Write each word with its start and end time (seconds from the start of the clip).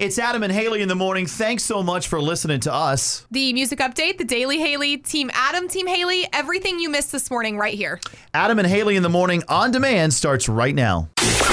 It's 0.00 0.18
Adam 0.18 0.42
and 0.42 0.50
Haley 0.50 0.80
in 0.80 0.88
the 0.88 0.94
morning. 0.94 1.26
Thanks 1.26 1.62
so 1.62 1.82
much 1.82 2.08
for 2.08 2.22
listening 2.22 2.60
to 2.60 2.72
us. 2.72 3.26
The 3.30 3.52
music 3.52 3.80
update, 3.80 4.16
the 4.16 4.24
Daily 4.24 4.58
Haley, 4.58 4.96
Team 4.96 5.30
Adam, 5.34 5.68
Team 5.68 5.86
Haley, 5.86 6.26
everything 6.32 6.80
you 6.80 6.88
missed 6.88 7.12
this 7.12 7.30
morning 7.30 7.58
right 7.58 7.74
here. 7.74 8.00
Adam 8.32 8.58
and 8.58 8.66
Haley 8.66 8.96
in 8.96 9.02
the 9.02 9.10
morning 9.10 9.42
on 9.46 9.72
demand 9.72 10.14
starts 10.14 10.48
right 10.48 10.74
now. 10.74 11.10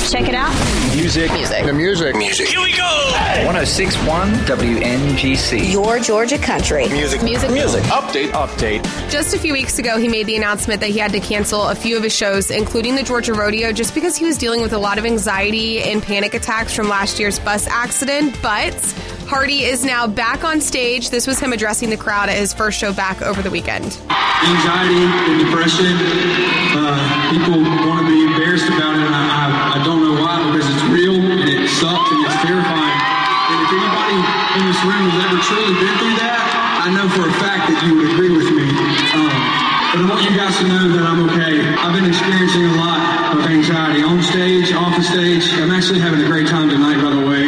Check 0.09 0.29
it 0.29 0.35
out. 0.35 0.53
Music. 0.95 1.29
Music. 1.34 1.66
The 1.66 1.73
music. 1.73 2.16
Music. 2.16 2.47
Here 2.47 2.61
we 2.61 2.71
go. 2.71 2.84
1061 3.45 4.30
WNGC. 4.45 5.73
Your 5.73 5.99
Georgia 5.99 6.38
country. 6.38 6.88
Music. 6.88 7.21
Music. 7.23 7.52
Music. 7.52 7.83
Update. 7.83 8.30
Update. 8.30 8.83
Just 9.09 9.35
a 9.35 9.39
few 9.39 9.52
weeks 9.52 9.80
ago, 9.80 9.97
he 9.97 10.07
made 10.07 10.25
the 10.25 10.38
announcement 10.38 10.80
that 10.80 10.91
he 10.91 10.97
had 10.97 11.11
to 11.11 11.20
cancel 11.20 11.67
a 11.67 11.75
few 11.75 11.97
of 11.97 12.03
his 12.03 12.16
shows, 12.16 12.52
including 12.52 12.95
the 12.95 13.03
Georgia 13.03 13.33
Rodeo, 13.33 13.73
just 13.73 13.93
because 13.93 14.16
he 14.16 14.23
was 14.23 14.38
dealing 14.38 14.61
with 14.61 14.71
a 14.71 14.77
lot 14.77 14.97
of 14.97 15.05
anxiety 15.05 15.83
and 15.83 16.02
panic 16.02 16.33
attacks 16.33 16.73
from 16.73 16.88
last 16.88 17.19
year's 17.19 17.38
bus 17.39 17.67
accident. 17.67 18.39
But 18.41 18.73
Hardy 19.27 19.67
is 19.67 19.84
now 19.84 20.08
back 20.08 20.48
on 20.48 20.63
stage. 20.63 21.12
This 21.12 21.27
was 21.27 21.36
him 21.36 21.52
addressing 21.52 21.91
the 21.91 21.99
crowd 21.99 22.31
at 22.31 22.39
his 22.39 22.56
first 22.56 22.80
show 22.80 22.95
back 22.95 23.20
over 23.22 23.44
the 23.44 23.52
weekend. 23.52 24.00
Anxiety 24.08 25.03
and 25.03 25.44
depression. 25.44 26.00
Uh, 26.72 26.95
people 27.36 27.59
want 27.59 28.00
to 28.00 28.08
be 28.08 28.23
embarrassed 28.23 28.72
about 28.72 28.95
it, 28.95 29.03
and 29.03 29.11
I, 29.11 29.28
I, 29.28 29.44
I 29.75 29.83
don't 29.83 30.00
know 30.00 30.16
why 30.16 30.39
because 30.48 30.64
it's 30.72 30.86
real 30.95 31.20
and 31.20 31.44
it 31.44 31.67
sucks 31.67 32.08
and 32.08 32.23
it's 32.23 32.39
terrifying. 32.39 33.00
And 33.52 33.59
if 33.67 33.72
anybody 33.75 34.16
in 34.16 34.64
this 34.64 34.80
room 34.88 35.03
has 35.11 35.20
ever 35.28 35.39
truly 35.44 35.75
been 35.75 35.95
through 36.00 36.17
that, 36.23 36.39
I 36.80 36.95
know 36.95 37.11
for 37.11 37.28
a 37.28 37.36
fact 37.44 37.67
that 37.67 37.83
you 37.83 38.00
would 38.00 38.08
agree 38.08 38.31
with 38.31 38.48
me. 38.48 38.64
Um, 39.11 39.28
but 39.92 40.00
I 40.00 40.05
want 40.08 40.23
you 40.23 40.39
guys 40.39 40.55
to 40.64 40.72
know 40.72 40.88
that 40.88 41.03
I'm 41.03 41.28
okay. 41.36 41.67
I've 41.83 41.92
been 41.92 42.08
experiencing 42.08 42.64
a 42.64 42.75
lot 42.80 43.00
of 43.36 43.44
anxiety 43.44 44.08
on 44.08 44.23
stage, 44.23 44.72
off 44.72 44.95
the 44.95 45.03
stage. 45.03 45.52
I'm 45.59 45.75
actually 45.75 46.00
having 46.00 46.23
a 46.23 46.28
great 46.31 46.48
time 46.48 46.72
tonight, 46.72 47.03
by 47.03 47.11
the 47.11 47.28
way. 47.28 47.44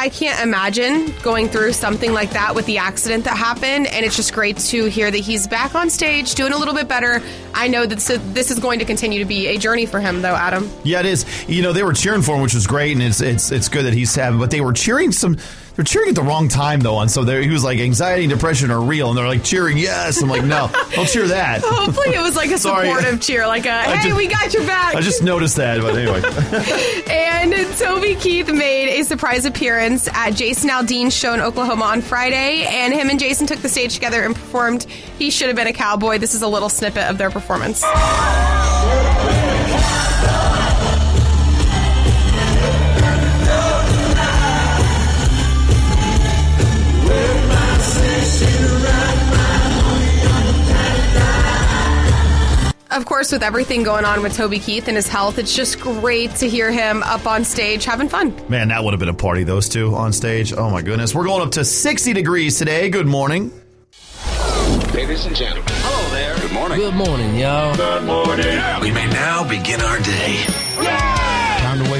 I 0.00 0.08
can't 0.08 0.42
imagine 0.42 1.12
going 1.22 1.48
through 1.48 1.74
something 1.74 2.14
like 2.14 2.30
that 2.30 2.54
with 2.54 2.64
the 2.64 2.78
accident 2.78 3.24
that 3.24 3.36
happened, 3.36 3.86
and 3.86 4.02
it's 4.02 4.16
just 4.16 4.32
great 4.32 4.56
to 4.56 4.86
hear 4.86 5.10
that 5.10 5.18
he's 5.18 5.46
back 5.46 5.74
on 5.74 5.90
stage, 5.90 6.34
doing 6.34 6.54
a 6.54 6.56
little 6.56 6.72
bit 6.72 6.88
better. 6.88 7.20
I 7.52 7.68
know 7.68 7.84
that 7.84 7.98
this 8.32 8.50
is 8.50 8.58
going 8.58 8.78
to 8.78 8.86
continue 8.86 9.18
to 9.18 9.26
be 9.26 9.48
a 9.48 9.58
journey 9.58 9.84
for 9.84 10.00
him, 10.00 10.22
though, 10.22 10.34
Adam. 10.34 10.70
Yeah, 10.84 11.00
it 11.00 11.06
is. 11.06 11.26
You 11.50 11.60
know, 11.60 11.74
they 11.74 11.82
were 11.82 11.92
cheering 11.92 12.22
for 12.22 12.34
him, 12.34 12.40
which 12.40 12.54
was 12.54 12.66
great, 12.66 12.92
and 12.92 13.02
it's 13.02 13.20
it's 13.20 13.52
it's 13.52 13.68
good 13.68 13.84
that 13.84 13.92
he's 13.92 14.14
having. 14.14 14.40
But 14.40 14.50
they 14.50 14.62
were 14.62 14.72
cheering 14.72 15.12
some. 15.12 15.36
They're 15.80 15.84
cheering 15.86 16.10
at 16.10 16.14
the 16.14 16.22
wrong 16.22 16.48
time 16.48 16.80
though, 16.80 17.00
and 17.00 17.10
so 17.10 17.24
he 17.24 17.48
was 17.48 17.64
like, 17.64 17.78
anxiety 17.78 18.24
and 18.24 18.30
depression 18.30 18.70
are 18.70 18.82
real, 18.82 19.08
and 19.08 19.16
they're 19.16 19.26
like 19.26 19.42
cheering 19.42 19.78
yes. 19.78 20.20
I'm 20.20 20.28
like, 20.28 20.44
no, 20.44 20.70
I'll 20.74 21.06
cheer 21.06 21.26
that. 21.28 21.62
Hopefully, 21.64 22.14
it 22.14 22.20
was 22.20 22.36
like 22.36 22.50
a 22.50 22.58
Sorry. 22.58 22.88
supportive 22.88 23.18
cheer, 23.22 23.46
like 23.46 23.64
a 23.64 23.84
hey, 23.84 24.08
just- 24.08 24.16
we 24.18 24.26
got 24.26 24.52
your 24.52 24.66
back. 24.66 24.94
I 24.94 25.00
just 25.00 25.22
noticed 25.22 25.56
that, 25.56 25.80
but 25.80 25.96
anyway. 25.96 26.20
And 27.10 27.54
Toby 27.78 28.14
Keith 28.16 28.52
made 28.52 29.00
a 29.00 29.04
surprise 29.04 29.46
appearance 29.46 30.06
at 30.12 30.32
Jason 30.32 30.68
Aldean's 30.68 31.16
show 31.16 31.32
in 31.32 31.40
Oklahoma 31.40 31.84
on 31.86 32.02
Friday, 32.02 32.66
and 32.66 32.92
him 32.92 33.08
and 33.08 33.18
Jason 33.18 33.46
took 33.46 33.60
the 33.60 33.68
stage 33.70 33.94
together 33.94 34.22
and 34.22 34.34
performed 34.34 34.82
He 35.18 35.30
Should 35.30 35.46
Have 35.46 35.56
Been 35.56 35.66
a 35.66 35.72
Cowboy. 35.72 36.18
This 36.18 36.34
is 36.34 36.42
a 36.42 36.48
little 36.48 36.68
snippet 36.68 37.04
of 37.04 37.16
their 37.16 37.30
performance. 37.30 37.82
Of 52.90 53.04
course, 53.04 53.30
with 53.30 53.42
everything 53.42 53.84
going 53.84 54.04
on 54.04 54.22
with 54.22 54.34
Toby 54.36 54.58
Keith 54.58 54.88
and 54.88 54.96
his 54.96 55.06
health, 55.06 55.38
it's 55.38 55.54
just 55.54 55.78
great 55.78 56.34
to 56.36 56.48
hear 56.48 56.72
him 56.72 57.02
up 57.04 57.26
on 57.26 57.44
stage 57.44 57.84
having 57.84 58.08
fun. 58.08 58.34
Man, 58.48 58.68
that 58.68 58.82
would 58.82 58.92
have 58.92 59.00
been 59.00 59.08
a 59.08 59.14
party, 59.14 59.44
those 59.44 59.68
two 59.68 59.94
on 59.94 60.12
stage. 60.12 60.52
Oh 60.52 60.70
my 60.70 60.82
goodness. 60.82 61.14
We're 61.14 61.24
going 61.24 61.42
up 61.42 61.52
to 61.52 61.64
60 61.64 62.12
degrees 62.12 62.58
today. 62.58 62.90
Good 62.90 63.06
morning. 63.06 63.52
Ladies 64.92 65.24
and 65.26 65.36
gentlemen. 65.36 65.64
Hello 65.68 66.10
there. 66.10 66.36
Good 66.40 66.52
morning. 66.52 66.78
Good 66.78 66.94
morning, 66.94 67.36
y'all. 67.36 67.76
Good 67.76 68.04
morning. 68.04 68.80
We 68.80 68.90
may 68.90 69.06
now 69.06 69.48
begin 69.48 69.80
our 69.80 70.00
day. 70.00 70.59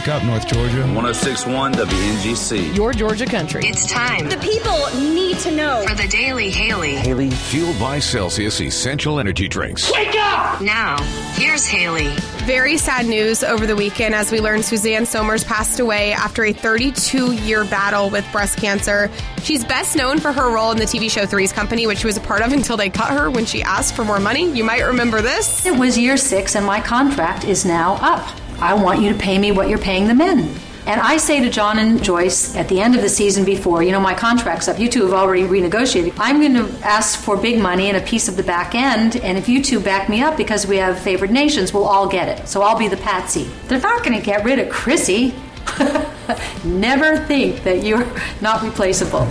Time 0.00 0.06
to 0.06 0.12
wake 0.12 0.22
up, 0.22 0.26
North 0.26 0.46
Georgia. 0.46 0.82
1061 0.82 1.74
WNGC. 1.74 2.74
Your 2.76 2.92
Georgia 2.92 3.26
country. 3.26 3.62
It's 3.64 3.86
time. 3.86 4.28
The 4.28 4.36
people 4.38 4.78
need 4.98 5.38
to 5.38 5.50
know. 5.50 5.84
For 5.86 5.94
the 5.94 6.08
Daily 6.08 6.50
Haley. 6.50 6.96
Haley. 6.96 7.30
Fueled 7.30 7.78
by 7.78 7.98
Celsius 7.98 8.60
Essential 8.60 9.18
Energy 9.18 9.48
Drinks. 9.48 9.90
Wake 9.92 10.14
up! 10.18 10.60
Now, 10.60 11.02
here's 11.34 11.66
Haley. 11.66 12.08
Very 12.44 12.78
sad 12.78 13.06
news 13.06 13.42
over 13.42 13.66
the 13.66 13.76
weekend 13.76 14.14
as 14.14 14.32
we 14.32 14.40
learned 14.40 14.64
Suzanne 14.64 15.06
Somers 15.06 15.44
passed 15.44 15.80
away 15.80 16.12
after 16.12 16.44
a 16.44 16.52
32 16.52 17.32
year 17.32 17.64
battle 17.64 18.10
with 18.10 18.30
breast 18.32 18.58
cancer. 18.58 19.10
She's 19.42 19.64
best 19.64 19.96
known 19.96 20.18
for 20.18 20.32
her 20.32 20.50
role 20.50 20.72
in 20.72 20.78
the 20.78 20.84
TV 20.84 21.10
show 21.10 21.26
Three's 21.26 21.52
Company, 21.52 21.86
which 21.86 21.98
she 21.98 22.06
was 22.06 22.16
a 22.16 22.20
part 22.20 22.42
of 22.42 22.52
until 22.52 22.76
they 22.76 22.90
cut 22.90 23.10
her 23.10 23.30
when 23.30 23.44
she 23.44 23.62
asked 23.62 23.94
for 23.94 24.04
more 24.04 24.20
money. 24.20 24.50
You 24.50 24.64
might 24.64 24.80
remember 24.80 25.20
this. 25.20 25.66
It 25.66 25.76
was 25.76 25.98
year 25.98 26.16
six, 26.16 26.56
and 26.56 26.64
my 26.64 26.80
contract 26.80 27.44
is 27.44 27.64
now 27.64 27.94
up. 28.00 28.28
I 28.60 28.74
want 28.74 29.00
you 29.00 29.12
to 29.12 29.18
pay 29.18 29.38
me 29.38 29.52
what 29.52 29.68
you're 29.68 29.78
paying 29.78 30.06
the 30.06 30.14
men. 30.14 30.54
And 30.86 31.00
I 31.00 31.18
say 31.18 31.40
to 31.40 31.50
John 31.50 31.78
and 31.78 32.02
Joyce 32.02 32.56
at 32.56 32.68
the 32.68 32.80
end 32.80 32.96
of 32.96 33.02
the 33.02 33.08
season 33.08 33.44
before, 33.44 33.82
you 33.82 33.92
know, 33.92 34.00
my 34.00 34.14
contract's 34.14 34.66
up. 34.66 34.78
You 34.78 34.88
two 34.88 35.02
have 35.02 35.12
already 35.12 35.42
renegotiated. 35.42 36.14
I'm 36.18 36.40
going 36.40 36.54
to 36.54 36.86
ask 36.86 37.20
for 37.20 37.36
big 37.36 37.60
money 37.60 37.88
and 37.88 37.96
a 37.96 38.00
piece 38.00 38.28
of 38.28 38.36
the 38.36 38.42
back 38.42 38.74
end. 38.74 39.16
And 39.16 39.36
if 39.36 39.48
you 39.48 39.62
two 39.62 39.78
back 39.78 40.08
me 40.08 40.22
up 40.22 40.36
because 40.36 40.66
we 40.66 40.78
have 40.78 40.98
favored 40.98 41.30
nations, 41.30 41.72
we'll 41.72 41.84
all 41.84 42.08
get 42.08 42.28
it. 42.28 42.48
So 42.48 42.62
I'll 42.62 42.78
be 42.78 42.88
the 42.88 42.96
patsy. 42.96 43.44
They're 43.68 43.80
not 43.80 44.04
going 44.04 44.18
to 44.18 44.24
get 44.24 44.44
rid 44.44 44.58
of 44.58 44.70
Chrissy. 44.70 45.34
Never 46.64 47.18
think 47.26 47.62
that 47.64 47.84
you're 47.84 48.10
not 48.40 48.62
replaceable. 48.62 49.28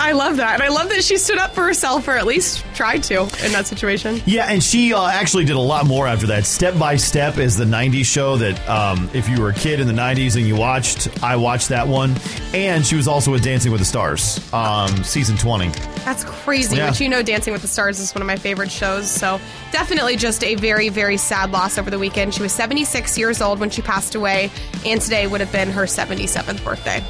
I 0.00 0.12
love 0.12 0.38
that. 0.38 0.54
And 0.54 0.62
I 0.62 0.68
love 0.68 0.88
that 0.88 1.04
she 1.04 1.18
stood 1.18 1.36
up 1.36 1.54
for 1.54 1.62
herself 1.62 2.08
or 2.08 2.12
at 2.12 2.26
least 2.26 2.64
tried 2.74 3.02
to 3.04 3.20
in 3.44 3.52
that 3.52 3.66
situation. 3.66 4.22
Yeah, 4.24 4.46
and 4.46 4.64
she 4.64 4.94
uh, 4.94 5.06
actually 5.06 5.44
did 5.44 5.56
a 5.56 5.60
lot 5.60 5.86
more 5.86 6.06
after 6.06 6.26
that. 6.28 6.46
Step 6.46 6.78
by 6.78 6.96
Step 6.96 7.36
is 7.36 7.54
the 7.54 7.66
90s 7.66 8.06
show 8.06 8.38
that 8.38 8.66
um, 8.66 9.10
if 9.12 9.28
you 9.28 9.38
were 9.40 9.50
a 9.50 9.54
kid 9.54 9.78
in 9.78 9.86
the 9.86 9.92
90s 9.92 10.36
and 10.36 10.46
you 10.46 10.56
watched, 10.56 11.22
I 11.22 11.36
watched 11.36 11.68
that 11.68 11.86
one. 11.86 12.14
And 12.54 12.84
she 12.84 12.96
was 12.96 13.06
also 13.06 13.30
with 13.30 13.44
Dancing 13.44 13.70
with 13.72 13.80
the 13.82 13.84
Stars, 13.84 14.40
um, 14.54 15.04
season 15.04 15.36
20. 15.36 15.68
That's 16.04 16.24
crazy. 16.24 16.76
Yeah. 16.76 16.88
Which 16.88 17.00
you 17.00 17.10
know, 17.10 17.22
Dancing 17.22 17.52
with 17.52 17.60
the 17.60 17.68
Stars 17.68 18.00
is 18.00 18.14
one 18.14 18.22
of 18.22 18.26
my 18.26 18.36
favorite 18.36 18.70
shows. 18.70 19.10
So 19.10 19.38
definitely 19.70 20.16
just 20.16 20.42
a 20.42 20.54
very, 20.54 20.88
very 20.88 21.18
sad 21.18 21.52
loss 21.52 21.76
over 21.76 21.90
the 21.90 21.98
weekend. 21.98 22.32
She 22.32 22.40
was 22.42 22.52
76 22.52 23.18
years 23.18 23.42
old 23.42 23.60
when 23.60 23.68
she 23.68 23.82
passed 23.82 24.14
away, 24.14 24.50
and 24.86 24.98
today 24.98 25.26
would 25.26 25.42
have 25.42 25.52
been 25.52 25.68
her 25.68 25.82
77th 25.82 26.64
birthday. 26.64 27.04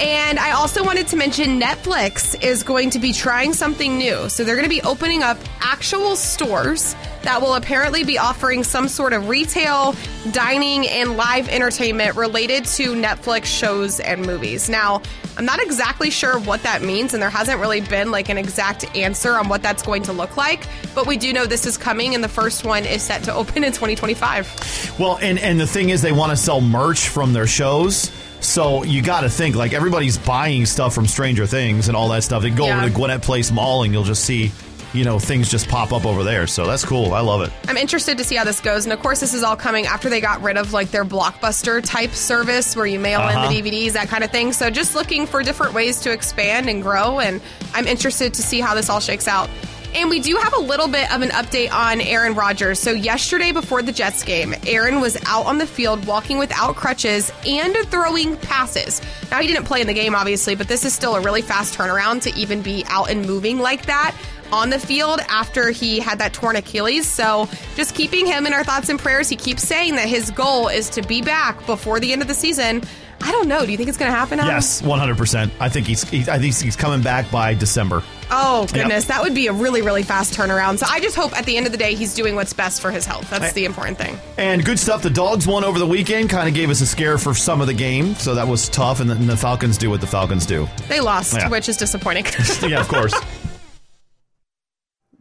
And 0.00 0.38
I 0.38 0.52
also 0.52 0.84
wanted 0.84 1.08
to 1.08 1.16
mention 1.16 1.60
Netflix 1.60 2.40
is 2.40 2.62
going 2.62 2.90
to 2.90 3.00
be 3.00 3.12
trying 3.12 3.52
something 3.52 3.98
new. 3.98 4.28
So 4.28 4.44
they're 4.44 4.54
going 4.54 4.68
to 4.68 4.74
be 4.74 4.82
opening 4.82 5.22
up 5.24 5.38
actual 5.60 6.14
stores 6.14 6.94
that 7.22 7.42
will 7.42 7.54
apparently 7.54 8.04
be 8.04 8.16
offering 8.16 8.62
some 8.62 8.86
sort 8.86 9.12
of 9.12 9.28
retail, 9.28 9.96
dining, 10.30 10.86
and 10.86 11.16
live 11.16 11.48
entertainment 11.48 12.16
related 12.16 12.64
to 12.64 12.94
Netflix 12.94 13.46
shows 13.46 13.98
and 13.98 14.24
movies. 14.24 14.70
Now, 14.70 15.02
I'm 15.36 15.44
not 15.44 15.60
exactly 15.60 16.10
sure 16.10 16.38
what 16.38 16.62
that 16.62 16.82
means, 16.82 17.12
and 17.12 17.22
there 17.22 17.30
hasn't 17.30 17.60
really 17.60 17.80
been 17.80 18.10
like 18.10 18.28
an 18.28 18.38
exact 18.38 18.84
answer 18.96 19.34
on 19.34 19.48
what 19.48 19.62
that's 19.62 19.82
going 19.82 20.02
to 20.04 20.12
look 20.12 20.36
like. 20.36 20.66
But 20.94 21.06
we 21.06 21.16
do 21.16 21.32
know 21.32 21.44
this 21.44 21.66
is 21.66 21.76
coming, 21.76 22.14
and 22.14 22.22
the 22.22 22.28
first 22.28 22.64
one 22.64 22.84
is 22.84 23.02
set 23.02 23.24
to 23.24 23.34
open 23.34 23.64
in 23.64 23.72
2025. 23.72 24.96
Well, 24.98 25.18
and, 25.20 25.38
and 25.38 25.58
the 25.58 25.66
thing 25.66 25.90
is, 25.90 26.02
they 26.02 26.12
want 26.12 26.30
to 26.30 26.36
sell 26.36 26.60
merch 26.60 27.08
from 27.08 27.32
their 27.32 27.46
shows. 27.46 28.12
So 28.40 28.84
you 28.84 29.02
got 29.02 29.22
to 29.22 29.28
think 29.28 29.56
like 29.56 29.72
everybody's 29.72 30.16
buying 30.18 30.64
stuff 30.66 30.94
from 30.94 31.06
Stranger 31.06 31.46
Things 31.46 31.88
and 31.88 31.96
all 31.96 32.08
that 32.10 32.22
stuff. 32.22 32.42
They 32.42 32.50
go 32.50 32.66
Yeah. 32.66 32.78
over 32.78 32.88
to 32.88 32.94
Gwinnett 32.94 33.22
Place 33.22 33.50
Mall 33.50 33.82
and 33.82 33.92
you'll 33.92 34.04
just 34.04 34.24
see, 34.24 34.52
you 34.94 35.04
know, 35.04 35.18
things 35.18 35.50
just 35.50 35.68
pop 35.68 35.92
up 35.92 36.06
over 36.06 36.22
there. 36.22 36.46
So 36.46 36.66
that's 36.66 36.84
cool. 36.84 37.14
I 37.14 37.20
love 37.20 37.42
it. 37.42 37.50
I'm 37.68 37.76
interested 37.76 38.16
to 38.18 38.24
see 38.24 38.36
how 38.36 38.44
this 38.44 38.60
goes. 38.60 38.84
And 38.84 38.92
of 38.92 39.00
course, 39.00 39.20
this 39.20 39.34
is 39.34 39.42
all 39.42 39.56
coming 39.56 39.86
after 39.86 40.08
they 40.08 40.20
got 40.20 40.40
rid 40.42 40.56
of 40.56 40.72
like 40.72 40.90
their 40.90 41.04
blockbuster 41.04 41.82
type 41.84 42.12
service 42.12 42.74
where 42.76 42.86
you 42.86 42.98
mail 42.98 43.20
Uh-huh. 43.20 43.48
in 43.48 43.62
the 43.62 43.70
DVDs, 43.70 43.92
that 43.92 44.08
kind 44.08 44.22
of 44.24 44.30
thing. 44.30 44.52
So 44.52 44.70
just 44.70 44.94
looking 44.94 45.26
for 45.26 45.42
different 45.42 45.74
ways 45.74 46.00
to 46.00 46.12
expand 46.12 46.68
and 46.68 46.82
grow. 46.82 47.18
And 47.20 47.40
I'm 47.74 47.86
interested 47.86 48.32
to 48.34 48.42
see 48.42 48.60
how 48.60 48.74
this 48.74 48.88
all 48.88 49.00
shakes 49.00 49.26
out. 49.28 49.50
And 49.94 50.10
we 50.10 50.20
do 50.20 50.36
have 50.36 50.54
a 50.54 50.60
little 50.60 50.88
bit 50.88 51.12
of 51.12 51.22
an 51.22 51.30
update 51.30 51.72
on 51.72 52.00
Aaron 52.00 52.34
Rodgers. 52.34 52.78
So, 52.78 52.92
yesterday 52.92 53.52
before 53.52 53.82
the 53.82 53.92
Jets 53.92 54.22
game, 54.22 54.54
Aaron 54.66 55.00
was 55.00 55.16
out 55.26 55.46
on 55.46 55.58
the 55.58 55.66
field 55.66 56.06
walking 56.06 56.38
without 56.38 56.76
crutches 56.76 57.32
and 57.46 57.74
throwing 57.88 58.36
passes. 58.36 59.00
Now, 59.30 59.40
he 59.40 59.46
didn't 59.46 59.64
play 59.64 59.80
in 59.80 59.86
the 59.86 59.94
game, 59.94 60.14
obviously, 60.14 60.54
but 60.54 60.68
this 60.68 60.84
is 60.84 60.92
still 60.92 61.16
a 61.16 61.20
really 61.20 61.42
fast 61.42 61.76
turnaround 61.76 62.22
to 62.22 62.34
even 62.38 62.62
be 62.62 62.84
out 62.88 63.10
and 63.10 63.26
moving 63.26 63.58
like 63.58 63.86
that 63.86 64.14
on 64.52 64.70
the 64.70 64.78
field 64.78 65.20
after 65.28 65.70
he 65.70 66.00
had 66.00 66.18
that 66.18 66.32
torn 66.32 66.56
Achilles. 66.56 67.06
So, 67.06 67.48
just 67.74 67.94
keeping 67.94 68.26
him 68.26 68.46
in 68.46 68.52
our 68.52 68.64
thoughts 68.64 68.88
and 68.88 68.98
prayers. 68.98 69.28
He 69.28 69.36
keeps 69.36 69.62
saying 69.62 69.96
that 69.96 70.08
his 70.08 70.30
goal 70.30 70.68
is 70.68 70.88
to 70.90 71.02
be 71.02 71.22
back 71.22 71.64
before 71.66 71.98
the 71.98 72.12
end 72.12 72.22
of 72.22 72.28
the 72.28 72.34
season. 72.34 72.82
I 73.20 73.32
don't 73.32 73.48
know. 73.48 73.64
Do 73.64 73.70
you 73.70 73.76
think 73.76 73.88
it's 73.88 73.98
going 73.98 74.10
to 74.10 74.16
happen? 74.16 74.38
Adam? 74.38 74.50
Yes, 74.50 74.82
one 74.82 74.98
hundred 74.98 75.16
percent. 75.18 75.52
I 75.60 75.68
think 75.68 75.86
he's. 75.86 76.08
He, 76.08 76.20
I 76.22 76.38
think 76.38 76.54
he's 76.54 76.76
coming 76.76 77.02
back 77.02 77.30
by 77.30 77.54
December. 77.54 78.02
Oh 78.30 78.66
goodness, 78.72 79.04
yep. 79.04 79.08
that 79.08 79.22
would 79.22 79.34
be 79.34 79.46
a 79.46 79.52
really, 79.52 79.80
really 79.80 80.02
fast 80.02 80.34
turnaround. 80.34 80.78
So 80.78 80.86
I 80.88 81.00
just 81.00 81.16
hope 81.16 81.36
at 81.36 81.46
the 81.46 81.56
end 81.56 81.66
of 81.66 81.72
the 81.72 81.78
day 81.78 81.94
he's 81.94 82.14
doing 82.14 82.34
what's 82.34 82.52
best 82.52 82.80
for 82.80 82.90
his 82.90 83.06
health. 83.06 83.28
That's 83.30 83.46
I, 83.46 83.52
the 83.52 83.64
important 83.64 83.96
thing. 83.96 84.18
And 84.36 84.64
good 84.64 84.78
stuff. 84.78 85.02
The 85.02 85.10
dogs 85.10 85.46
won 85.46 85.64
over 85.64 85.78
the 85.78 85.86
weekend. 85.86 86.30
Kind 86.30 86.48
of 86.48 86.54
gave 86.54 86.70
us 86.70 86.80
a 86.80 86.86
scare 86.86 87.18
for 87.18 87.34
some 87.34 87.60
of 87.60 87.66
the 87.66 87.74
game, 87.74 88.14
so 88.14 88.34
that 88.34 88.46
was 88.46 88.68
tough. 88.68 89.00
And 89.00 89.08
the, 89.08 89.14
and 89.14 89.28
the 89.28 89.36
Falcons 89.36 89.78
do 89.78 89.90
what 89.90 90.00
the 90.00 90.06
Falcons 90.06 90.44
do. 90.46 90.68
They 90.88 91.00
lost, 91.00 91.34
yeah. 91.34 91.48
which 91.48 91.68
is 91.68 91.76
disappointing. 91.76 92.26
yeah, 92.62 92.80
of 92.80 92.88
course. 92.88 93.14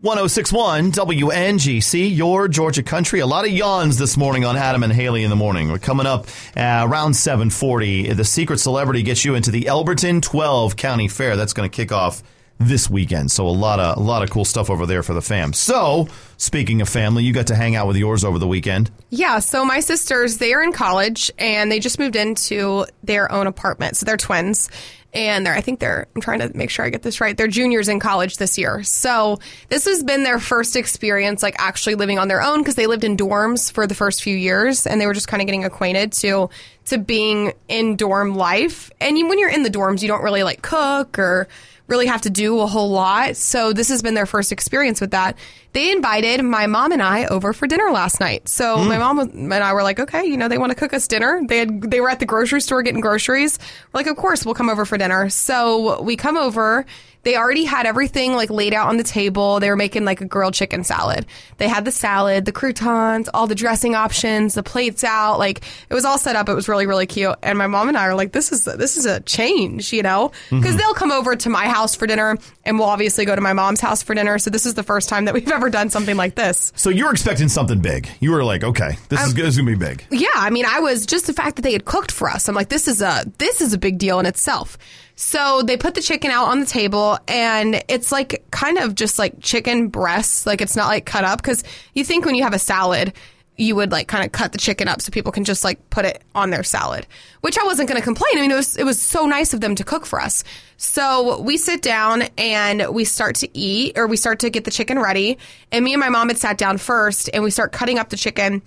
1061 0.01 0.91
WNGC, 0.91 2.15
your 2.15 2.47
Georgia 2.47 2.83
country. 2.83 3.19
A 3.19 3.25
lot 3.25 3.45
of 3.45 3.51
yawns 3.51 3.97
this 3.97 4.15
morning 4.15 4.45
on 4.45 4.55
Adam 4.55 4.83
and 4.83 4.93
Haley 4.93 5.23
in 5.23 5.31
the 5.31 5.35
morning. 5.35 5.71
We're 5.71 5.79
coming 5.79 6.05
up 6.05 6.27
uh, 6.55 6.85
around 6.87 7.15
740. 7.15 8.13
The 8.13 8.23
secret 8.23 8.59
celebrity 8.59 9.01
gets 9.01 9.25
you 9.25 9.33
into 9.33 9.49
the 9.49 9.63
Elberton 9.63 10.21
12 10.21 10.75
County 10.75 11.07
Fair. 11.07 11.35
That's 11.35 11.53
going 11.53 11.67
to 11.67 11.75
kick 11.75 11.91
off 11.91 12.21
this 12.59 12.91
weekend. 12.91 13.31
So 13.31 13.47
a 13.47 13.49
lot 13.49 13.79
of 13.79 13.97
a 13.97 13.99
lot 13.99 14.21
of 14.21 14.29
cool 14.29 14.45
stuff 14.45 14.69
over 14.69 14.85
there 14.85 15.01
for 15.01 15.15
the 15.15 15.21
fam. 15.21 15.51
So 15.51 16.07
speaking 16.37 16.81
of 16.81 16.89
family, 16.89 17.23
you 17.23 17.33
got 17.33 17.47
to 17.47 17.55
hang 17.55 17.75
out 17.75 17.87
with 17.87 17.97
yours 17.97 18.23
over 18.23 18.37
the 18.37 18.47
weekend. 18.47 18.91
Yeah. 19.09 19.39
So 19.39 19.65
my 19.65 19.79
sisters, 19.79 20.37
they 20.37 20.53
are 20.53 20.61
in 20.61 20.73
college 20.73 21.31
and 21.39 21.71
they 21.71 21.79
just 21.79 21.97
moved 21.97 22.15
into 22.15 22.85
their 23.03 23.31
own 23.31 23.47
apartment. 23.47 23.97
So 23.97 24.05
they're 24.05 24.17
twins 24.17 24.69
and 25.17 25.45
they're 25.45 25.53
I 25.55 25.61
think 25.61 25.79
they're 25.79 26.07
I'm 26.15 26.21
trying 26.21 26.39
to 26.39 26.55
make 26.55 26.69
sure 26.69 26.85
I 26.85 26.89
get 26.89 27.01
this 27.01 27.19
right. 27.19 27.35
They're 27.35 27.47
juniors 27.47 27.87
in 27.87 27.99
college 27.99 28.37
this 28.37 28.57
year. 28.57 28.83
So 28.83 29.39
this 29.69 29.85
has 29.85 30.03
been 30.03 30.23
their 30.23 30.39
first 30.39 30.75
experience 30.75 31.41
like 31.41 31.55
actually 31.57 31.95
living 31.95 32.19
on 32.19 32.27
their 32.27 32.41
own 32.41 32.59
because 32.59 32.75
they 32.75 32.85
lived 32.85 33.03
in 33.03 33.17
dorms 33.17 33.71
for 33.71 33.87
the 33.87 33.95
first 33.95 34.21
few 34.21 34.37
years 34.37 34.85
and 34.85 35.01
they 35.01 35.07
were 35.07 35.15
just 35.15 35.27
kind 35.27 35.41
of 35.41 35.47
getting 35.47 35.65
acquainted 35.65 36.11
to 36.13 36.49
to 36.87 36.97
being 36.97 37.53
in 37.67 37.95
dorm 37.95 38.35
life. 38.35 38.91
And 38.99 39.17
you, 39.17 39.27
when 39.27 39.39
you're 39.39 39.49
in 39.49 39.63
the 39.63 39.69
dorms, 39.69 40.01
you 40.01 40.07
don't 40.07 40.23
really 40.23 40.43
like 40.43 40.61
cook 40.61 41.19
or 41.19 41.47
really 41.87 42.05
have 42.05 42.21
to 42.21 42.29
do 42.29 42.59
a 42.59 42.67
whole 42.67 42.89
lot. 42.89 43.35
So 43.37 43.71
this 43.71 43.89
has 43.89 44.01
been 44.01 44.13
their 44.13 44.25
first 44.25 44.51
experience 44.51 44.99
with 44.99 45.11
that. 45.11 45.37
They 45.73 45.91
invited 45.91 46.43
my 46.43 46.67
mom 46.67 46.91
and 46.91 47.01
I 47.01 47.25
over 47.25 47.53
for 47.53 47.67
dinner 47.67 47.91
last 47.91 48.19
night. 48.19 48.49
So 48.49 48.77
mm. 48.77 48.87
my 48.87 48.97
mom 48.97 49.19
and 49.19 49.53
I 49.53 49.73
were 49.73 49.83
like, 49.83 49.99
okay, 49.99 50.25
you 50.25 50.37
know, 50.37 50.47
they 50.47 50.57
want 50.57 50.71
to 50.71 50.75
cook 50.75 50.93
us 50.93 51.07
dinner. 51.07 51.41
They 51.47 51.59
had 51.59 51.81
they 51.81 52.01
were 52.01 52.09
at 52.09 52.19
the 52.19 52.25
grocery 52.25 52.61
store 52.61 52.83
getting 52.83 53.01
groceries. 53.01 53.57
We're 53.93 53.99
like, 53.99 54.07
of 54.07 54.17
course, 54.17 54.45
we'll 54.45 54.55
come 54.55 54.69
over 54.69 54.85
for 54.85 54.97
dinner. 54.97 55.29
So 55.29 56.01
we 56.01 56.15
come 56.15 56.35
over 56.35 56.85
they 57.27 57.35
already 57.35 57.65
had 57.65 57.85
everything 57.85 58.35
like 58.37 58.49
laid 58.49 58.73
out 58.73 58.87
on 58.87 58.95
the 58.95 59.03
table. 59.03 59.59
They 59.59 59.69
were 59.69 59.75
making 59.75 60.05
like 60.05 60.21
a 60.21 60.25
grilled 60.25 60.53
chicken 60.53 60.85
salad. 60.85 61.25
They 61.57 61.67
had 61.67 61.83
the 61.83 61.91
salad, 61.91 62.45
the 62.45 62.53
croutons, 62.53 63.27
all 63.33 63.47
the 63.47 63.53
dressing 63.53 63.95
options, 63.95 64.53
the 64.53 64.63
plates 64.63 65.03
out. 65.03 65.37
Like 65.37 65.61
it 65.89 65.93
was 65.93 66.05
all 66.05 66.17
set 66.17 66.37
up. 66.37 66.47
It 66.47 66.53
was 66.53 66.69
really 66.69 66.87
really 66.87 67.05
cute. 67.05 67.35
And 67.43 67.57
my 67.57 67.67
mom 67.67 67.89
and 67.89 67.97
I 67.97 68.05
are 68.05 68.15
like, 68.15 68.31
this 68.31 68.53
is 68.53 68.63
this 68.63 68.95
is 68.95 69.05
a 69.05 69.19
change, 69.19 69.91
you 69.91 70.03
know, 70.03 70.31
because 70.49 70.67
mm-hmm. 70.67 70.77
they'll 70.77 70.93
come 70.93 71.11
over 71.11 71.35
to 71.35 71.49
my 71.49 71.67
house 71.67 71.95
for 71.95 72.07
dinner, 72.07 72.37
and 72.63 72.79
we'll 72.79 72.87
obviously 72.87 73.25
go 73.25 73.35
to 73.35 73.41
my 73.41 73.51
mom's 73.51 73.81
house 73.81 74.01
for 74.01 74.15
dinner. 74.15 74.39
So 74.39 74.49
this 74.49 74.65
is 74.65 74.75
the 74.75 74.83
first 74.83 75.09
time 75.09 75.25
that 75.25 75.33
we've 75.33 75.51
ever 75.51 75.69
done 75.69 75.89
something 75.89 76.15
like 76.15 76.35
this. 76.35 76.71
So 76.77 76.89
you're 76.89 77.11
expecting 77.11 77.49
something 77.49 77.81
big. 77.81 78.07
You 78.21 78.31
were 78.31 78.45
like, 78.45 78.63
okay, 78.63 78.97
this 79.09 79.21
is, 79.21 79.33
this 79.33 79.47
is 79.47 79.57
gonna 79.57 79.71
be 79.71 79.75
big. 79.75 80.05
Yeah, 80.11 80.29
I 80.33 80.49
mean, 80.49 80.65
I 80.65 80.79
was 80.79 81.05
just 81.05 81.27
the 81.27 81.33
fact 81.33 81.57
that 81.57 81.63
they 81.63 81.73
had 81.73 81.83
cooked 81.83 82.11
for 82.11 82.29
us. 82.29 82.47
I'm 82.47 82.55
like, 82.55 82.69
this 82.69 82.87
is 82.87 83.01
a 83.01 83.25
this 83.37 83.59
is 83.59 83.73
a 83.73 83.77
big 83.77 83.97
deal 83.97 84.17
in 84.21 84.25
itself. 84.25 84.77
So 85.19 85.63
they 85.63 85.77
put 85.77 85.95
the 85.95 86.01
chicken 86.01 86.29
out 86.29 86.45
on 86.45 86.59
the 86.59 86.65
table 86.67 87.17
and 87.27 87.83
it's 87.87 88.11
like 88.11 88.45
kind 88.51 88.77
of 88.77 88.93
just 88.93 89.17
like 89.17 89.41
chicken 89.41 89.87
breasts. 89.87 90.45
Like 90.45 90.61
it's 90.61 90.75
not 90.75 90.85
like 90.85 91.07
cut 91.07 91.23
up 91.23 91.41
because 91.41 91.63
you 91.95 92.05
think 92.05 92.23
when 92.23 92.35
you 92.35 92.43
have 92.43 92.53
a 92.53 92.59
salad, 92.59 93.13
you 93.57 93.75
would 93.75 93.91
like 93.91 94.07
kind 94.07 94.23
of 94.23 94.31
cut 94.31 94.51
the 94.51 94.59
chicken 94.59 94.87
up 94.87 95.01
so 95.01 95.09
people 95.09 95.31
can 95.31 95.43
just 95.43 95.63
like 95.63 95.89
put 95.89 96.05
it 96.05 96.21
on 96.35 96.51
their 96.51 96.63
salad, 96.63 97.07
which 97.41 97.57
I 97.57 97.63
wasn't 97.63 97.89
going 97.89 97.99
to 97.99 98.05
complain. 98.05 98.37
I 98.37 98.41
mean, 98.41 98.51
it 98.51 98.55
was, 98.55 98.77
it 98.77 98.83
was 98.83 99.01
so 99.01 99.25
nice 99.25 99.55
of 99.55 99.59
them 99.59 99.73
to 99.73 99.83
cook 99.83 100.05
for 100.05 100.21
us. 100.21 100.43
So 100.77 101.41
we 101.41 101.57
sit 101.57 101.81
down 101.81 102.25
and 102.37 102.87
we 102.93 103.03
start 103.03 103.37
to 103.37 103.57
eat 103.57 103.97
or 103.97 104.05
we 104.05 104.17
start 104.17 104.37
to 104.41 104.51
get 104.51 104.65
the 104.65 104.71
chicken 104.71 104.99
ready. 104.99 105.39
And 105.71 105.83
me 105.83 105.93
and 105.93 105.99
my 105.99 106.09
mom 106.09 106.27
had 106.27 106.37
sat 106.37 106.59
down 106.59 106.77
first 106.77 107.27
and 107.33 107.43
we 107.43 107.49
start 107.49 107.71
cutting 107.71 107.97
up 107.97 108.09
the 108.09 108.17
chicken. 108.17 108.61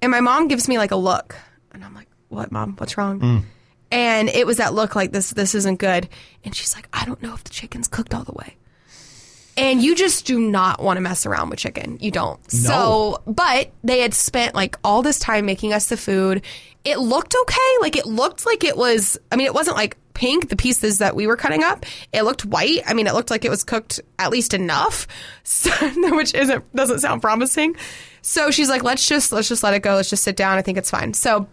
And 0.00 0.12
my 0.12 0.20
mom 0.20 0.46
gives 0.46 0.68
me 0.68 0.78
like 0.78 0.92
a 0.92 0.96
look 0.96 1.34
and 1.72 1.84
I'm 1.84 1.94
like, 1.96 2.06
what 2.28 2.52
mom? 2.52 2.76
What's 2.76 2.96
wrong? 2.96 3.18
Mm. 3.18 3.42
And 3.90 4.28
it 4.28 4.46
was 4.46 4.56
that 4.56 4.74
look 4.74 4.96
like 4.96 5.12
this 5.12 5.30
this 5.30 5.54
isn't 5.54 5.78
good. 5.78 6.08
And 6.44 6.54
she's 6.54 6.74
like, 6.74 6.88
I 6.92 7.04
don't 7.04 7.22
know 7.22 7.34
if 7.34 7.44
the 7.44 7.50
chicken's 7.50 7.88
cooked 7.88 8.14
all 8.14 8.24
the 8.24 8.32
way. 8.32 8.56
And 9.58 9.82
you 9.82 9.94
just 9.94 10.26
do 10.26 10.38
not 10.38 10.82
want 10.82 10.98
to 10.98 11.00
mess 11.00 11.24
around 11.24 11.48
with 11.48 11.58
chicken. 11.58 11.96
You 12.00 12.10
don't. 12.10 12.38
No. 12.52 12.58
So, 12.58 13.22
but 13.26 13.70
they 13.82 14.00
had 14.00 14.12
spent 14.12 14.54
like 14.54 14.76
all 14.84 15.00
this 15.02 15.18
time 15.18 15.46
making 15.46 15.72
us 15.72 15.88
the 15.88 15.96
food. 15.96 16.42
It 16.84 16.98
looked 16.98 17.34
okay. 17.42 17.76
Like 17.80 17.96
it 17.96 18.06
looked 18.06 18.44
like 18.44 18.64
it 18.64 18.76
was, 18.76 19.18
I 19.32 19.36
mean, 19.36 19.46
it 19.46 19.54
wasn't 19.54 19.76
like 19.76 19.96
pink, 20.12 20.50
the 20.50 20.56
pieces 20.56 20.98
that 20.98 21.16
we 21.16 21.26
were 21.26 21.36
cutting 21.36 21.64
up. 21.64 21.86
It 22.12 22.22
looked 22.22 22.44
white. 22.44 22.82
I 22.86 22.92
mean, 22.92 23.06
it 23.06 23.14
looked 23.14 23.30
like 23.30 23.44
it 23.44 23.50
was 23.50 23.64
cooked 23.64 24.00
at 24.18 24.30
least 24.30 24.52
enough, 24.52 25.06
so, 25.42 25.70
which 26.14 26.34
isn't, 26.34 26.74
doesn't 26.74 27.00
sound 27.00 27.22
promising. 27.22 27.76
So 28.20 28.50
she's 28.50 28.68
like, 28.68 28.82
let's 28.82 29.08
just, 29.08 29.32
let's 29.32 29.48
just 29.48 29.62
let 29.62 29.72
it 29.72 29.80
go. 29.80 29.94
Let's 29.94 30.10
just 30.10 30.22
sit 30.22 30.36
down. 30.36 30.58
I 30.58 30.62
think 30.62 30.76
it's 30.76 30.90
fine. 30.90 31.14
So 31.14 31.48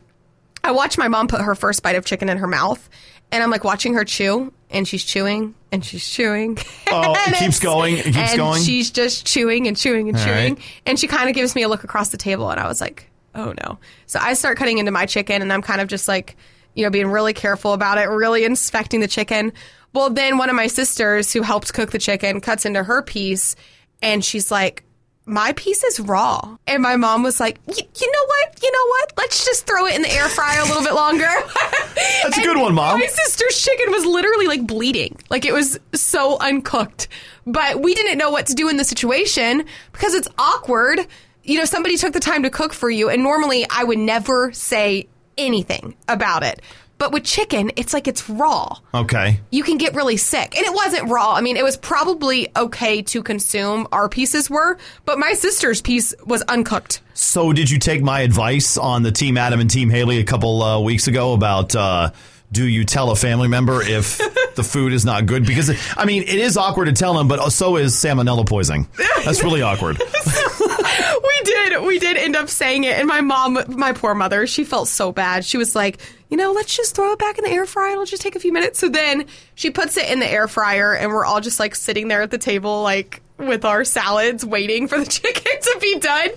I 0.64 0.72
watched 0.72 0.98
my 0.98 1.08
mom 1.08 1.28
put 1.28 1.42
her 1.42 1.56
first 1.56 1.84
bite 1.84 1.96
of 1.96 2.06
chicken 2.06 2.30
in 2.30 2.38
her 2.38 2.48
mouth, 2.48 2.90
and 3.32 3.44
I'm 3.44 3.50
like 3.52 3.64
watching 3.64 3.94
her 3.96 4.04
chew, 4.06 4.54
and 4.70 4.88
she's 4.88 5.04
chewing 5.04 5.56
and 5.72 5.84
she's 5.84 6.08
chewing. 6.08 6.58
Oh, 6.96 7.16
it 7.28 7.36
keeps 7.38 7.60
going. 7.60 7.98
It 7.98 8.04
keeps 8.06 8.18
and 8.18 8.38
going. 8.38 8.62
She's 8.62 8.92
just 8.92 9.26
chewing 9.26 9.66
and 9.68 9.76
chewing 9.76 10.10
and 10.10 10.18
All 10.18 10.24
chewing, 10.24 10.54
right. 10.56 10.64
and 10.86 11.00
she 11.00 11.08
kind 11.08 11.28
of 11.28 11.34
gives 11.34 11.56
me 11.56 11.64
a 11.64 11.68
look 11.68 11.84
across 11.84 12.10
the 12.10 12.18
table, 12.18 12.52
and 12.52 12.60
I 12.60 12.68
was 12.68 12.80
like, 12.80 13.10
oh 13.34 13.52
no. 13.64 13.80
So 14.06 14.20
I 14.22 14.34
start 14.34 14.58
cutting 14.60 14.78
into 14.78 14.92
my 14.92 15.08
chicken, 15.08 15.42
and 15.42 15.52
I'm 15.52 15.64
kind 15.64 15.82
of 15.82 15.88
just 15.88 16.08
like, 16.08 16.36
you 16.76 16.84
know, 16.84 16.92
being 16.92 17.08
really 17.08 17.34
careful 17.34 17.74
about 17.74 17.98
it, 17.98 18.10
really 18.10 18.46
inspecting 18.46 19.00
the 19.00 19.08
chicken. 19.08 19.54
Well, 19.94 20.12
then 20.12 20.38
one 20.38 20.52
of 20.52 20.56
my 20.56 20.68
sisters 20.68 21.34
who 21.34 21.42
helped 21.42 21.74
cook 21.74 21.90
the 21.90 21.98
chicken 21.98 22.42
cuts 22.42 22.64
into 22.66 22.84
her 22.84 23.02
piece, 23.02 23.56
and 24.04 24.24
she's 24.24 24.52
like, 24.52 24.84
my 25.26 25.54
piece 25.54 25.84
is 25.84 26.00
raw. 26.00 26.58
And 26.68 26.84
my 26.84 26.96
mom 26.96 27.24
was 27.24 27.40
like, 27.40 27.60
you 27.68 27.74
know 27.76 28.26
what? 28.26 28.62
You 28.62 28.72
know 28.72 28.88
what? 28.88 29.14
Let's 29.18 29.46
just 29.46 29.66
throw 29.66 29.86
it 29.86 29.96
in 29.96 30.02
the 30.02 30.12
air 30.12 30.28
fryer 30.28 30.60
a 30.60 30.66
little 30.66 30.84
bit 30.84 30.94
longer. 30.94 31.28
That's 32.24 32.38
a 32.38 32.42
good 32.42 32.58
one, 32.58 32.76
mom. 32.76 33.00
My 33.00 33.06
sister's 33.06 33.62
chicken 33.62 33.92
was 33.92 34.06
literally 34.06 34.48
like 34.48 34.68
bleeding. 34.68 35.18
Like 35.30 35.46
it 35.46 35.54
was 35.54 35.80
so 35.94 36.38
uncooked. 36.40 37.08
But 37.46 37.82
we 37.82 37.94
didn't 37.94 38.18
know 38.18 38.32
what 38.32 38.48
to 38.48 38.54
do 38.54 38.70
in 38.70 38.78
the 38.78 38.84
situation 38.84 39.66
because 39.92 40.14
it's 40.14 40.28
awkward. 40.38 41.00
You 41.44 41.58
know, 41.58 41.66
somebody 41.66 41.98
took 41.98 42.14
the 42.14 42.20
time 42.20 42.44
to 42.44 42.50
cook 42.50 42.74
for 42.74 42.90
you. 42.90 43.10
And 43.10 43.24
normally 43.24 43.66
I 43.70 43.84
would 43.84 44.00
never 44.00 44.52
say 44.52 45.08
anything 45.38 45.96
about 46.08 46.44
it. 46.44 46.62
But 47.04 47.12
with 47.12 47.26
chicken, 47.26 47.70
it's 47.76 47.94
like 47.94 48.08
it's 48.08 48.30
raw. 48.30 48.78
Okay. 48.94 49.42
You 49.52 49.64
can 49.64 49.78
get 49.78 49.94
really 49.94 50.16
sick. 50.16 50.56
And 50.58 50.66
it 50.66 50.74
wasn't 50.74 51.10
raw. 51.10 51.34
I 51.34 51.42
mean, 51.42 51.58
it 51.58 51.64
was 51.66 51.76
probably 51.76 52.48
okay 52.56 53.02
to 53.02 53.22
consume. 53.22 53.90
Our 53.92 54.08
pieces 54.08 54.50
were, 54.50 54.78
but 55.04 55.20
my 55.20 55.34
sister's 55.34 55.82
piece 55.82 56.14
was 56.26 56.44
uncooked. 56.44 57.02
So, 57.14 57.52
did 57.52 57.70
you 57.70 57.78
take 57.78 58.02
my 58.02 58.22
advice 58.22 58.78
on 58.78 59.04
the 59.04 59.12
Team 59.12 59.38
Adam 59.38 59.60
and 59.60 59.70
Team 59.70 59.90
Haley 59.90 60.20
a 60.20 60.24
couple 60.24 60.64
uh, 60.64 60.80
weeks 60.80 61.08
ago 61.08 61.34
about 61.34 61.76
uh, 61.76 62.12
do 62.54 62.68
you 62.68 62.86
tell 62.86 63.10
a 63.10 63.16
family 63.16 63.48
member 63.48 63.82
if 63.82 64.18
the 64.56 64.64
food 64.64 64.94
is 64.94 65.04
not 65.04 65.26
good? 65.26 65.46
Because, 65.46 65.72
I 65.98 66.06
mean, 66.06 66.22
it 66.24 66.36
is 66.36 66.56
awkward 66.56 66.86
to 66.86 66.94
tell 66.94 67.16
them, 67.16 67.28
but 67.28 67.50
so 67.50 67.78
is 67.78 67.94
salmonella 67.94 68.48
poisoning. 68.48 68.88
That's 69.26 69.44
really 69.44 69.62
awkward. 69.62 69.98
we 70.60 71.42
did. 71.44 71.82
We 71.84 72.00
did 72.00 72.16
end 72.16 72.36
up 72.36 72.50
saying 72.50 72.84
it. 72.84 72.98
And 72.98 73.08
my 73.08 73.22
mom, 73.22 73.58
my 73.70 73.94
poor 73.94 74.14
mother, 74.14 74.46
she 74.46 74.64
felt 74.64 74.88
so 74.88 75.12
bad. 75.12 75.44
She 75.44 75.58
was 75.58 75.76
like, 75.76 76.00
you 76.30 76.38
know, 76.38 76.52
let's 76.52 76.76
just 76.76 76.96
throw 76.96 77.12
it 77.12 77.20
back 77.20 77.38
in 77.40 77.44
the 77.44 77.50
air 77.50 77.66
fryer. 77.66 77.94
It'll 77.94 78.06
just 78.06 78.22
take 78.22 78.36
a 78.36 78.40
few 78.40 78.54
minutes. 78.54 78.80
So 78.80 78.88
then 78.88 79.26
she 79.56 79.72
puts 79.72 79.98
it 79.98 80.10
in 80.10 80.20
the 80.20 80.28
air 80.28 80.48
fryer, 80.48 80.94
and 80.96 81.12
we're 81.12 81.26
all 81.26 81.42
just 81.42 81.60
like 81.60 81.74
sitting 81.76 82.08
there 82.08 82.22
at 82.22 82.32
the 82.32 82.38
table, 82.38 82.84
like 82.84 83.22
with 83.38 83.66
our 83.66 83.84
salads, 83.84 84.46
waiting 84.46 84.88
for 84.88 85.00
the 85.00 85.06
chicken 85.10 85.62
to 85.62 85.78
be 85.82 86.00
done. 86.00 86.30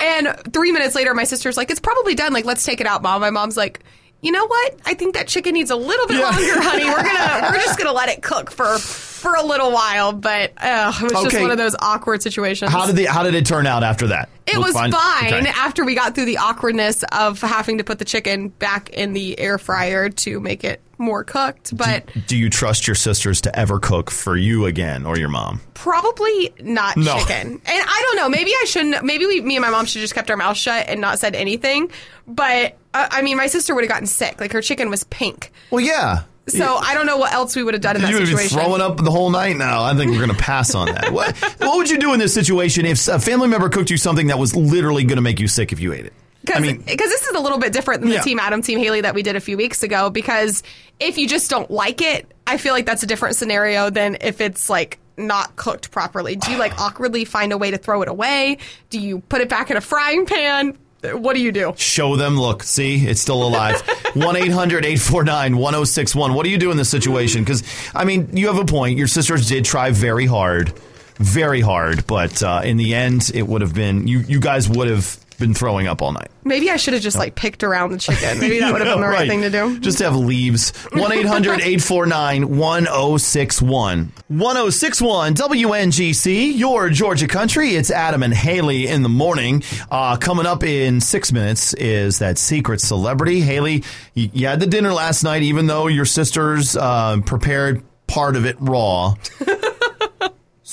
And 0.00 0.52
three 0.52 0.72
minutes 0.72 0.94
later, 0.94 1.14
my 1.14 1.24
sister's 1.24 1.56
like, 1.56 1.70
it's 1.70 1.80
probably 1.80 2.14
done. 2.14 2.32
Like, 2.32 2.44
let's 2.44 2.64
take 2.64 2.80
it 2.80 2.86
out, 2.86 3.02
mom. 3.02 3.20
My 3.20 3.30
mom's 3.30 3.56
like, 3.56 3.80
you 4.22 4.30
know 4.30 4.46
what? 4.46 4.76
I 4.86 4.94
think 4.94 5.14
that 5.14 5.26
chicken 5.26 5.52
needs 5.54 5.70
a 5.70 5.76
little 5.76 6.06
bit 6.06 6.18
yeah. 6.18 6.30
longer, 6.30 6.62
honey. 6.62 6.84
We're 6.84 7.02
gonna 7.02 7.40
we're 7.52 7.60
just 7.60 7.76
gonna 7.76 7.92
let 7.92 8.08
it 8.08 8.22
cook 8.22 8.52
for 8.52 8.78
for 8.78 9.34
a 9.34 9.42
little 9.42 9.72
while. 9.72 10.12
But 10.12 10.52
uh, 10.58 10.92
it 10.94 11.02
was 11.02 11.12
okay. 11.12 11.22
just 11.24 11.40
one 11.40 11.50
of 11.50 11.58
those 11.58 11.74
awkward 11.80 12.22
situations. 12.22 12.70
How 12.70 12.86
did 12.86 12.94
the 12.94 13.06
how 13.06 13.24
did 13.24 13.34
it 13.34 13.44
turn 13.44 13.66
out 13.66 13.82
after 13.82 14.06
that? 14.06 14.28
It 14.46 14.58
was 14.58 14.72
fine, 14.72 14.92
fine 14.92 15.34
okay. 15.34 15.48
after 15.48 15.84
we 15.84 15.96
got 15.96 16.14
through 16.14 16.26
the 16.26 16.38
awkwardness 16.38 17.04
of 17.10 17.40
having 17.40 17.78
to 17.78 17.84
put 17.84 17.98
the 17.98 18.04
chicken 18.04 18.48
back 18.48 18.90
in 18.90 19.12
the 19.12 19.38
air 19.38 19.58
fryer 19.58 20.08
to 20.08 20.40
make 20.40 20.62
it 20.62 20.80
more 21.02 21.24
cooked, 21.24 21.76
but 21.76 22.04
Do 22.26 22.36
you 22.36 22.48
trust 22.48 22.86
your 22.86 22.94
sisters 22.96 23.40
to 23.42 23.58
ever 23.58 23.78
cook 23.78 24.10
for 24.10 24.36
you 24.36 24.64
again 24.66 25.04
or 25.04 25.18
your 25.18 25.28
mom? 25.28 25.60
probably 25.74 26.54
not 26.60 26.96
No. 26.96 27.18
chicken. 27.18 27.48
And 27.48 27.60
I 27.66 28.02
don't 28.06 28.16
know. 28.16 28.28
Maybe 28.28 28.52
I 28.52 28.64
shouldn't. 28.66 29.04
Maybe 29.04 29.26
we, 29.26 29.40
me 29.40 29.56
and 29.56 29.62
my 29.64 29.70
mom 29.70 29.84
should 29.84 30.00
just 30.00 30.14
kept 30.14 30.30
our 30.30 30.36
mouth 30.36 30.56
shut 30.56 30.88
and 30.88 31.00
not 31.00 31.18
said 31.18 31.34
anything. 31.34 31.90
But 32.26 32.78
uh, 32.94 33.08
I 33.10 33.22
mean, 33.22 33.36
my 33.36 33.48
sister 33.48 33.74
would 33.74 33.82
have 33.84 33.90
gotten 33.90 34.06
sick. 34.06 34.40
Like 34.40 34.52
her 34.52 34.62
chicken 34.62 34.88
was 34.90 35.02
pink. 35.04 35.50
Well, 35.70 35.80
yeah. 35.80 36.22
So 36.48 36.76
I 36.76 36.94
don't 36.94 37.06
know 37.06 37.16
what 37.18 37.32
else 37.32 37.54
we 37.56 37.62
would 37.62 37.74
have 37.74 37.82
done 37.82 37.96
in 37.96 38.02
that 38.02 38.10
You 38.10 38.24
situation. 38.26 38.58
throwing 38.58 38.80
up 38.80 38.96
the 38.96 39.10
whole 39.10 39.30
night 39.30 39.56
now. 39.56 39.82
I 39.84 39.94
think 39.94 40.10
we're 40.10 40.24
going 40.24 40.36
to 40.36 40.42
pass 40.42 40.74
on 40.74 40.86
that. 40.86 41.12
what, 41.12 41.36
what 41.58 41.76
would 41.76 41.88
you 41.90 41.98
do 41.98 42.12
in 42.14 42.18
this 42.18 42.34
situation 42.34 42.84
if 42.84 43.06
a 43.08 43.18
family 43.20 43.48
member 43.48 43.68
cooked 43.68 43.90
you 43.90 43.96
something 43.96 44.26
that 44.28 44.38
was 44.38 44.54
literally 44.56 45.04
going 45.04 45.16
to 45.16 45.22
make 45.22 45.38
you 45.40 45.46
sick 45.48 45.72
if 45.72 45.78
you 45.80 45.92
ate 45.92 46.06
it? 46.06 46.12
I 46.52 46.60
mean, 46.60 46.78
because 46.78 47.10
this 47.10 47.22
is 47.22 47.34
a 47.36 47.40
little 47.40 47.58
bit 47.58 47.72
different 47.72 48.00
than 48.00 48.10
the 48.10 48.16
Yeah. 48.16 48.22
Team 48.22 48.38
Adam, 48.38 48.62
Team 48.62 48.78
Haley 48.78 49.02
that 49.02 49.14
we 49.14 49.22
did 49.22 49.36
a 49.36 49.40
few 49.40 49.56
weeks 49.56 49.82
ago. 49.82 50.10
Because 50.10 50.62
if 50.98 51.18
you 51.18 51.28
just 51.28 51.50
don't 51.50 51.70
like 51.70 52.00
it, 52.02 52.30
I 52.46 52.56
feel 52.56 52.72
like 52.74 52.86
that's 52.86 53.02
a 53.02 53.06
different 53.06 53.36
scenario 53.36 53.90
than 53.90 54.16
if 54.20 54.40
it's 54.40 54.68
like 54.68 54.98
not 55.16 55.54
cooked 55.56 55.90
properly. 55.90 56.36
Do 56.36 56.50
you 56.50 56.58
like 56.58 56.78
awkwardly 56.80 57.24
find 57.24 57.52
a 57.52 57.58
way 57.58 57.70
to 57.70 57.78
throw 57.78 58.02
it 58.02 58.08
away? 58.08 58.58
Do 58.90 58.98
you 58.98 59.20
put 59.20 59.40
it 59.40 59.48
back 59.48 59.70
in 59.70 59.76
a 59.76 59.80
frying 59.80 60.26
pan? 60.26 60.76
What 61.02 61.34
do 61.34 61.40
you 61.42 61.50
do? 61.50 61.74
show 61.76 62.14
them, 62.14 62.38
look, 62.38 62.62
see, 62.62 63.04
it's 63.08 63.20
still 63.20 63.42
alive. 63.42 63.80
1 64.14 64.36
800 64.36 64.84
849 64.84 65.56
1061. 65.56 66.32
What 66.34 66.44
do 66.44 66.50
you 66.50 66.58
do 66.58 66.70
in 66.70 66.76
this 66.76 66.88
situation? 66.88 67.42
Because, 67.42 67.64
I 67.92 68.04
mean, 68.04 68.36
you 68.36 68.46
have 68.46 68.58
a 68.58 68.64
point. 68.64 68.98
Your 68.98 69.08
sisters 69.08 69.48
did 69.48 69.64
try 69.64 69.90
very 69.90 70.26
hard, 70.26 70.72
very 71.16 71.60
hard, 71.60 72.06
but 72.06 72.40
uh, 72.44 72.60
in 72.64 72.76
the 72.76 72.94
end, 72.94 73.32
it 73.34 73.42
would 73.48 73.62
have 73.62 73.74
been, 73.74 74.06
you, 74.06 74.20
you 74.20 74.38
guys 74.38 74.68
would 74.68 74.88
have 74.88 75.18
been 75.42 75.54
throwing 75.54 75.86
up 75.86 76.00
all 76.00 76.12
night. 76.12 76.30
Maybe 76.44 76.70
I 76.70 76.76
should 76.76 76.94
have 76.94 77.02
just 77.02 77.18
like 77.18 77.34
picked 77.34 77.62
around 77.62 77.92
the 77.92 77.98
chicken. 77.98 78.38
Maybe 78.38 78.60
that 78.60 78.72
would 78.72 78.80
have 78.80 78.94
been 78.94 79.02
the 79.02 79.08
right, 79.08 79.28
thing 79.28 79.42
to 79.42 79.50
do. 79.50 79.78
Just 79.80 79.98
have 79.98 80.16
leaves. 80.16 80.70
1 80.92 81.12
800 81.12 81.60
849 81.60 82.56
1061. 82.56 84.12
1061 84.28 85.34
WNGC, 85.34 86.56
your 86.56 86.88
Georgia 86.88 87.28
country. 87.28 87.70
It's 87.70 87.90
Adam 87.90 88.22
and 88.22 88.32
Haley 88.32 88.86
in 88.86 89.02
the 89.02 89.08
morning. 89.08 89.62
Uh, 89.90 90.16
coming 90.16 90.46
up 90.46 90.62
in 90.62 91.00
six 91.00 91.32
minutes 91.32 91.74
is 91.74 92.20
that 92.20 92.38
secret 92.38 92.80
celebrity. 92.80 93.40
Haley, 93.40 93.84
you, 94.14 94.30
you 94.32 94.46
had 94.46 94.60
the 94.60 94.66
dinner 94.66 94.92
last 94.92 95.24
night, 95.24 95.42
even 95.42 95.66
though 95.66 95.88
your 95.88 96.06
sisters 96.06 96.76
uh, 96.76 97.20
prepared 97.26 97.82
part 98.06 98.36
of 98.36 98.46
it 98.46 98.56
raw. 98.60 99.14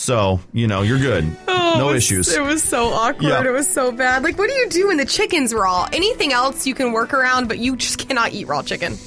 so, 0.10 0.40
you 0.54 0.66
know, 0.66 0.82
you're 0.82 0.98
good. 0.98 1.24
Oh, 1.48 1.76
no 1.78 1.90
it 1.90 1.94
was- 1.94 2.04
issues. 2.04 2.34
It 2.34 2.42
was 2.42 2.64
so 2.64 2.88
awkward. 2.88 3.24
Yeah. 3.30 3.46
It 3.46 3.52
was 3.52 3.68
so 3.72 3.92
bad. 3.92 4.24
Like, 4.24 4.40
what 4.40 4.50
do 4.50 4.56
you 4.56 4.68
do 4.70 4.88
when 4.88 4.98
the 4.98 5.06
chicken's 5.06 5.54
raw? 5.54 5.88
Anything 5.94 6.34
else 6.34 6.66
you 6.66 6.74
can 6.74 6.92
work 6.94 7.14
around, 7.14 7.48
but 7.48 7.60
you 7.60 7.76
just 7.76 8.00
cannot 8.08 8.34
eat 8.34 8.48
raw 8.48 8.64
chicken. 8.64 8.98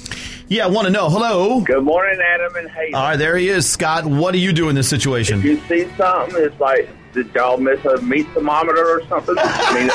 yeah, 0.47 0.63
I 0.63 0.69
want 0.69 0.87
to 0.87 0.93
know. 0.93 1.09
Hello. 1.09 1.59
Good 1.59 1.83
morning, 1.83 2.19
Adam 2.25 2.55
and 2.55 2.69
Haley. 2.69 2.93
All 2.93 3.03
right, 3.03 3.17
there 3.17 3.35
he 3.35 3.49
is. 3.49 3.69
Scott, 3.69 4.05
what 4.05 4.31
do 4.31 4.39
you 4.39 4.53
do 4.53 4.69
in 4.69 4.75
this 4.75 4.87
situation? 4.89 5.41
You 5.41 5.59
see 5.67 5.89
something? 5.97 6.41
It's 6.41 6.57
like, 6.61 6.87
did 7.13 7.33
y'all 7.35 7.57
miss 7.57 7.83
a 7.83 8.01
meat 8.01 8.25
thermometer 8.33 8.85
or 8.87 9.01
something? 9.09 9.35
I 9.39 9.73
mean, 9.73 9.89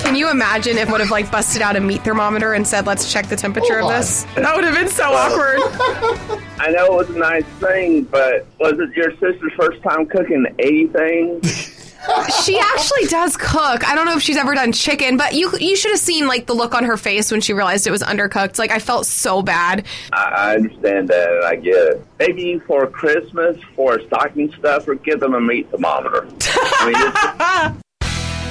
Can 0.00 0.14
you 0.14 0.30
imagine 0.30 0.78
if 0.78 0.90
would 0.90 1.00
have 1.00 1.10
like 1.10 1.30
busted 1.30 1.62
out 1.62 1.76
a 1.76 1.80
meat 1.80 2.02
thermometer 2.02 2.54
and 2.54 2.66
said, 2.66 2.86
"Let's 2.86 3.12
check 3.12 3.28
the 3.28 3.36
temperature 3.36 3.78
of 3.78 3.86
oh 3.86 3.88
this"? 3.88 4.24
That 4.34 4.54
would 4.54 4.64
have 4.64 4.74
been 4.74 4.88
so 4.88 5.12
awkward. 5.12 5.60
I 6.60 6.70
know 6.70 6.86
it 6.86 6.92
was 6.92 7.10
a 7.10 7.18
nice 7.18 7.44
thing, 7.60 8.04
but 8.04 8.46
was 8.58 8.78
it 8.78 8.96
your 8.96 9.10
sister's 9.12 9.52
first 9.56 9.82
time 9.82 10.06
cooking 10.06 10.46
anything? 10.58 11.40
she 12.44 12.58
actually 12.58 13.04
does 13.06 13.36
cook. 13.36 13.86
I 13.86 13.94
don't 13.94 14.06
know 14.06 14.16
if 14.16 14.22
she's 14.22 14.36
ever 14.36 14.54
done 14.54 14.72
chicken, 14.72 15.16
but 15.16 15.34
you 15.34 15.52
you 15.58 15.76
should 15.76 15.90
have 15.90 16.00
seen 16.00 16.26
like 16.26 16.46
the 16.46 16.54
look 16.54 16.74
on 16.74 16.84
her 16.84 16.96
face 16.96 17.30
when 17.30 17.40
she 17.40 17.52
realized 17.52 17.86
it 17.86 17.90
was 17.90 18.02
undercooked. 18.02 18.58
Like 18.58 18.70
I 18.70 18.78
felt 18.78 19.06
so 19.06 19.42
bad. 19.42 19.84
I, 20.12 20.24
I 20.24 20.54
understand 20.56 21.08
that, 21.08 21.30
and 21.30 21.44
I 21.44 21.56
get 21.56 21.74
it. 21.74 22.06
Maybe 22.18 22.58
for 22.60 22.86
Christmas, 22.86 23.56
for 23.74 24.00
stocking 24.06 24.52
stuff, 24.52 24.88
or 24.88 24.94
give 24.94 25.20
them 25.20 25.34
a 25.34 25.40
meat 25.40 25.70
thermometer. 25.70 26.26
I 26.40 27.70
mean, 27.72 27.82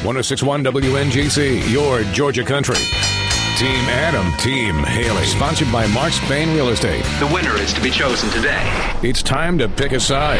1061 0.07 0.63
WNGC, 0.63 1.69
your 1.69 2.01
Georgia 2.13 2.41
country. 2.41 2.77
Team 3.57 3.83
Adam, 3.89 4.31
Team 4.37 4.75
Haley. 4.77 5.25
Sponsored 5.25 5.69
by 5.69 5.85
Mark 5.87 6.13
Spain 6.13 6.55
Real 6.55 6.69
Estate. 6.69 7.03
The 7.19 7.29
winner 7.33 7.53
is 7.57 7.73
to 7.73 7.81
be 7.81 7.89
chosen 7.89 8.29
today. 8.29 8.61
It's 9.03 9.21
time 9.21 9.57
to 9.57 9.67
pick 9.67 9.91
a 9.91 9.99
side. 9.99 10.39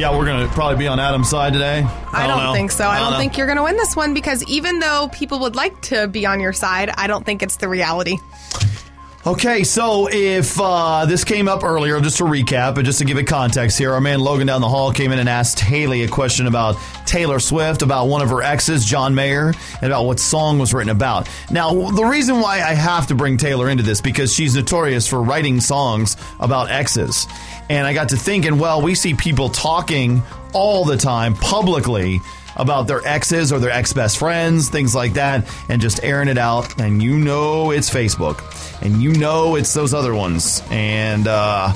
Yeah, 0.00 0.10
we're 0.18 0.26
going 0.26 0.44
to 0.44 0.52
probably 0.52 0.78
be 0.78 0.88
on 0.88 0.98
Adam's 0.98 1.30
side 1.30 1.52
today. 1.52 1.86
I 2.12 2.26
don't, 2.26 2.42
know. 2.42 2.52
think 2.54 2.72
so. 2.72 2.88
I 2.88 2.98
don't, 2.98 3.12
know. 3.12 3.18
think 3.18 3.38
you're 3.38 3.46
going 3.46 3.58
to 3.58 3.62
win 3.62 3.76
this 3.76 3.94
one 3.94 4.14
because 4.14 4.42
even 4.48 4.80
though 4.80 5.10
people 5.12 5.38
would 5.38 5.54
like 5.54 5.80
to 5.82 6.08
be 6.08 6.26
on 6.26 6.40
your 6.40 6.52
side, 6.52 6.90
I 6.90 7.06
don't 7.06 7.24
think 7.24 7.44
it's 7.44 7.58
the 7.58 7.68
reality. 7.68 8.18
Okay, 9.26 9.64
so 9.64 10.08
if 10.08 10.56
uh, 10.60 11.04
this 11.04 11.24
came 11.24 11.48
up 11.48 11.64
earlier, 11.64 12.00
just 12.00 12.18
to 12.18 12.22
recap, 12.22 12.76
and 12.76 12.86
just 12.86 13.00
to 13.00 13.04
give 13.04 13.18
it 13.18 13.24
context 13.24 13.76
here, 13.76 13.92
our 13.92 14.00
man 14.00 14.20
Logan 14.20 14.46
down 14.46 14.60
the 14.60 14.68
hall 14.68 14.92
came 14.92 15.10
in 15.10 15.18
and 15.18 15.28
asked 15.28 15.58
Haley 15.58 16.04
a 16.04 16.08
question 16.08 16.46
about 16.46 16.76
Taylor 17.06 17.40
Swift, 17.40 17.82
about 17.82 18.06
one 18.06 18.22
of 18.22 18.30
her 18.30 18.40
exes, 18.40 18.84
John 18.84 19.16
Mayer, 19.16 19.52
and 19.82 19.82
about 19.82 20.04
what 20.04 20.20
song 20.20 20.60
was 20.60 20.72
written 20.72 20.90
about. 20.90 21.28
Now, 21.50 21.90
the 21.90 22.04
reason 22.04 22.40
why 22.40 22.58
I 22.58 22.74
have 22.74 23.08
to 23.08 23.16
bring 23.16 23.36
Taylor 23.36 23.68
into 23.68 23.82
this 23.82 24.00
because 24.00 24.32
she's 24.32 24.54
notorious 24.54 25.08
for 25.08 25.20
writing 25.20 25.58
songs 25.60 26.16
about 26.38 26.70
exes, 26.70 27.26
and 27.68 27.84
I 27.84 27.94
got 27.94 28.10
to 28.10 28.16
thinking, 28.16 28.58
well, 28.58 28.80
we 28.80 28.94
see 28.94 29.14
people 29.14 29.48
talking 29.48 30.22
all 30.52 30.84
the 30.84 30.96
time 30.96 31.34
publicly 31.34 32.20
about 32.56 32.86
their 32.88 33.06
exes 33.06 33.52
or 33.52 33.58
their 33.58 33.70
ex 33.70 33.92
best 33.92 34.18
friends, 34.18 34.68
things 34.68 34.94
like 34.94 35.14
that, 35.14 35.46
and 35.68 35.80
just 35.80 36.02
airing 36.02 36.28
it 36.28 36.38
out. 36.38 36.80
And 36.80 37.02
you 37.02 37.18
know 37.18 37.70
it's 37.70 37.90
Facebook, 37.90 38.42
and 38.82 39.02
you 39.02 39.12
know 39.12 39.56
it's 39.56 39.72
those 39.74 39.94
other 39.94 40.14
ones. 40.14 40.62
And 40.70 41.28
uh, 41.28 41.72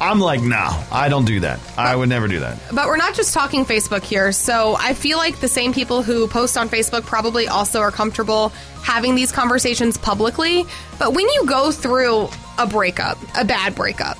I'm 0.00 0.18
like, 0.18 0.40
no, 0.40 0.82
I 0.90 1.10
don't 1.10 1.26
do 1.26 1.40
that. 1.40 1.60
I 1.76 1.94
would 1.94 2.08
never 2.08 2.26
do 2.26 2.40
that. 2.40 2.58
But 2.72 2.86
we're 2.86 2.96
not 2.96 3.14
just 3.14 3.34
talking 3.34 3.66
Facebook 3.66 4.02
here. 4.02 4.32
So 4.32 4.74
I 4.78 4.94
feel 4.94 5.18
like 5.18 5.40
the 5.40 5.48
same 5.48 5.74
people 5.74 6.02
who 6.02 6.26
post 6.26 6.56
on 6.56 6.70
Facebook 6.70 7.04
probably 7.04 7.48
also 7.48 7.80
are 7.80 7.90
comfortable 7.90 8.48
having 8.82 9.14
these 9.14 9.30
conversations 9.30 9.98
publicly. 9.98 10.64
But 10.98 11.12
when 11.12 11.28
you 11.28 11.44
go 11.46 11.70
through 11.70 12.28
a 12.58 12.66
breakup, 12.66 13.18
a 13.36 13.44
bad 13.44 13.74
breakup, 13.74 14.16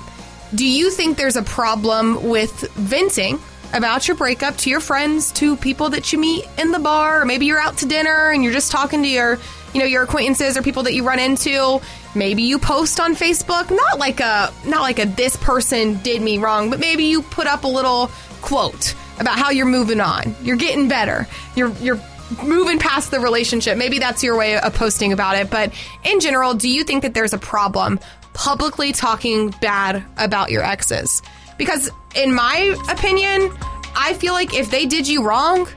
do 0.53 0.67
you 0.67 0.91
think 0.91 1.17
there's 1.17 1.35
a 1.35 1.43
problem 1.43 2.29
with 2.29 2.69
venting 2.73 3.39
about 3.73 4.07
your 4.07 4.17
breakup 4.17 4.57
to 4.57 4.69
your 4.69 4.79
friends, 4.79 5.31
to 5.33 5.55
people 5.57 5.89
that 5.89 6.11
you 6.11 6.19
meet 6.19 6.47
in 6.57 6.71
the 6.71 6.79
bar, 6.79 7.21
or 7.21 7.25
maybe 7.25 7.45
you're 7.45 7.59
out 7.59 7.77
to 7.77 7.85
dinner 7.85 8.31
and 8.31 8.43
you're 8.43 8.53
just 8.53 8.71
talking 8.71 9.01
to 9.03 9.07
your, 9.07 9.39
you 9.73 9.79
know, 9.79 9.85
your 9.85 10.03
acquaintances 10.03 10.57
or 10.57 10.61
people 10.61 10.83
that 10.83 10.93
you 10.93 11.03
run 11.03 11.19
into? 11.19 11.79
Maybe 12.13 12.43
you 12.43 12.59
post 12.59 12.99
on 12.99 13.15
Facebook, 13.15 13.69
not 13.69 13.97
like 13.97 14.19
a 14.19 14.53
not 14.65 14.81
like 14.81 14.99
a 14.99 15.05
this 15.05 15.37
person 15.37 15.95
did 16.03 16.21
me 16.21 16.37
wrong, 16.37 16.69
but 16.69 16.79
maybe 16.79 17.05
you 17.05 17.21
put 17.21 17.47
up 17.47 17.63
a 17.63 17.67
little 17.67 18.11
quote 18.41 18.95
about 19.19 19.37
how 19.37 19.49
you're 19.51 19.65
moving 19.65 20.01
on. 20.01 20.35
You're 20.41 20.57
getting 20.57 20.87
better. 20.89 21.27
You're 21.55 21.71
you're 21.81 22.01
moving 22.43 22.79
past 22.79 23.11
the 23.11 23.19
relationship. 23.19 23.77
Maybe 23.77 23.99
that's 23.99 24.23
your 24.23 24.37
way 24.37 24.57
of 24.57 24.73
posting 24.73 25.13
about 25.13 25.37
it, 25.37 25.49
but 25.49 25.73
in 26.03 26.19
general, 26.19 26.53
do 26.53 26.69
you 26.69 26.83
think 26.83 27.03
that 27.03 27.13
there's 27.13 27.33
a 27.33 27.37
problem 27.37 27.99
publicly 28.33 28.91
talking 28.91 29.49
bad 29.61 30.03
about 30.17 30.51
your 30.51 30.63
exes? 30.63 31.21
Because 31.57 31.89
in 32.15 32.33
my 32.33 32.75
opinion, 32.89 33.51
I 33.95 34.13
feel 34.13 34.33
like 34.33 34.53
if 34.53 34.71
they 34.71 34.85
did 34.85 35.07
you 35.07 35.23
wrong, 35.23 35.67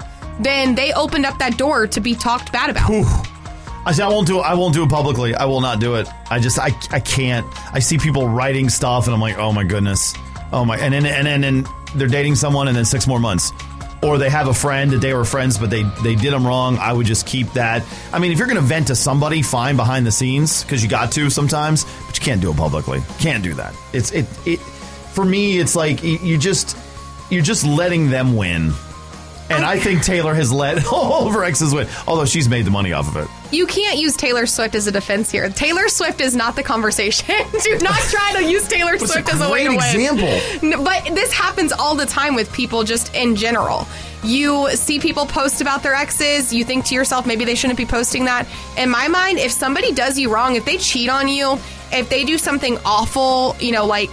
then 0.40 0.74
they 0.74 0.92
opened 0.92 1.26
up 1.26 1.38
that 1.38 1.56
door 1.56 1.86
to 1.86 2.00
be 2.00 2.14
talked 2.14 2.52
bad 2.52 2.70
about. 2.70 2.90
I 3.86 3.92
say 3.92 4.02
I 4.02 4.08
won't 4.08 4.26
do 4.26 4.38
it. 4.38 4.42
I 4.42 4.54
won't 4.54 4.74
do 4.74 4.82
it 4.82 4.88
publicly. 4.88 5.34
I 5.34 5.44
will 5.44 5.60
not 5.60 5.78
do 5.78 5.96
it. 5.96 6.08
I 6.30 6.38
just 6.38 6.58
I, 6.58 6.70
I 6.90 7.00
can't. 7.00 7.46
I 7.72 7.80
see 7.80 7.98
people 7.98 8.26
writing 8.26 8.68
stuff 8.68 9.06
and 9.06 9.14
I'm 9.14 9.20
like, 9.20 9.38
oh 9.38 9.52
my 9.52 9.64
goodness, 9.64 10.14
oh 10.52 10.64
my. 10.64 10.78
And 10.78 10.94
then 10.94 11.04
and 11.04 11.26
then 11.26 11.44
and 11.44 11.68
they're 11.94 12.08
dating 12.08 12.36
someone 12.36 12.68
and 12.68 12.76
then 12.76 12.86
six 12.86 13.06
more 13.06 13.20
months, 13.20 13.52
or 14.02 14.16
they 14.16 14.30
have 14.30 14.48
a 14.48 14.54
friend 14.54 14.90
that 14.92 15.00
they 15.00 15.12
were 15.12 15.24
friends 15.24 15.58
but 15.58 15.68
they 15.68 15.82
they 16.02 16.14
did 16.14 16.32
them 16.32 16.46
wrong. 16.46 16.78
I 16.78 16.94
would 16.94 17.06
just 17.06 17.26
keep 17.26 17.52
that. 17.52 17.84
I 18.12 18.18
mean, 18.18 18.32
if 18.32 18.38
you're 18.38 18.48
gonna 18.48 18.62
vent 18.62 18.86
to 18.86 18.96
somebody, 18.96 19.42
fine 19.42 19.76
behind 19.76 20.06
the 20.06 20.12
scenes 20.12 20.64
because 20.64 20.82
you 20.82 20.88
got 20.88 21.12
to 21.12 21.28
sometimes, 21.28 21.84
but 22.06 22.18
you 22.18 22.24
can't 22.24 22.40
do 22.40 22.50
it 22.50 22.56
publicly. 22.56 23.02
Can't 23.18 23.44
do 23.44 23.52
that. 23.54 23.74
It's 23.92 24.12
it 24.12 24.26
it 24.46 24.60
for 25.14 25.24
me. 25.24 25.58
It's 25.58 25.76
like 25.76 26.02
you 26.02 26.18
you 26.18 26.38
just 26.38 26.76
you're 27.30 27.42
just 27.42 27.64
letting 27.64 28.10
them 28.10 28.36
win. 28.36 28.72
And 29.50 29.62
I 29.62 29.78
think 29.78 30.02
Taylor 30.02 30.32
has 30.34 30.50
let 30.50 30.86
all 30.92 31.28
of 31.28 31.34
her 31.34 31.44
exes 31.44 31.74
win, 31.74 31.86
although 32.06 32.24
she's 32.24 32.48
made 32.48 32.64
the 32.64 32.70
money 32.70 32.92
off 32.94 33.08
of 33.14 33.22
it. 33.22 33.28
You 33.54 33.66
can't 33.66 33.98
use 33.98 34.16
Taylor 34.16 34.46
Swift 34.46 34.74
as 34.74 34.86
a 34.86 34.92
defense 34.92 35.30
here. 35.30 35.50
Taylor 35.50 35.88
Swift 35.88 36.22
is 36.22 36.34
not 36.34 36.56
the 36.56 36.62
conversation. 36.62 37.26
Do 37.62 37.78
not 37.82 37.98
try 38.00 38.32
to 38.40 38.50
use 38.50 38.66
Taylor 38.66 38.98
Swift 38.98 39.28
as 39.28 39.40
a 39.40 39.50
way 39.50 39.64
to 39.64 39.76
great 39.76 39.78
win. 39.78 40.18
example. 40.18 40.82
But 40.82 41.14
this 41.14 41.32
happens 41.32 41.72
all 41.72 41.94
the 41.94 42.06
time 42.06 42.34
with 42.34 42.50
people 42.52 42.84
just 42.84 43.14
in 43.14 43.36
general. 43.36 43.86
You 44.24 44.70
see 44.70 44.98
people 44.98 45.26
post 45.26 45.60
about 45.60 45.82
their 45.82 45.94
exes, 45.94 46.52
you 46.52 46.64
think 46.64 46.86
to 46.86 46.94
yourself, 46.94 47.26
maybe 47.26 47.44
they 47.44 47.54
shouldn't 47.54 47.76
be 47.76 47.84
posting 47.84 48.24
that. 48.24 48.48
In 48.78 48.88
my 48.88 49.06
mind, 49.08 49.38
if 49.38 49.52
somebody 49.52 49.92
does 49.92 50.18
you 50.18 50.32
wrong, 50.32 50.56
if 50.56 50.64
they 50.64 50.78
cheat 50.78 51.10
on 51.10 51.28
you, 51.28 51.58
if 51.92 52.08
they 52.08 52.24
do 52.24 52.38
something 52.38 52.78
awful, 52.86 53.54
you 53.60 53.72
know, 53.72 53.84
like 53.84 54.10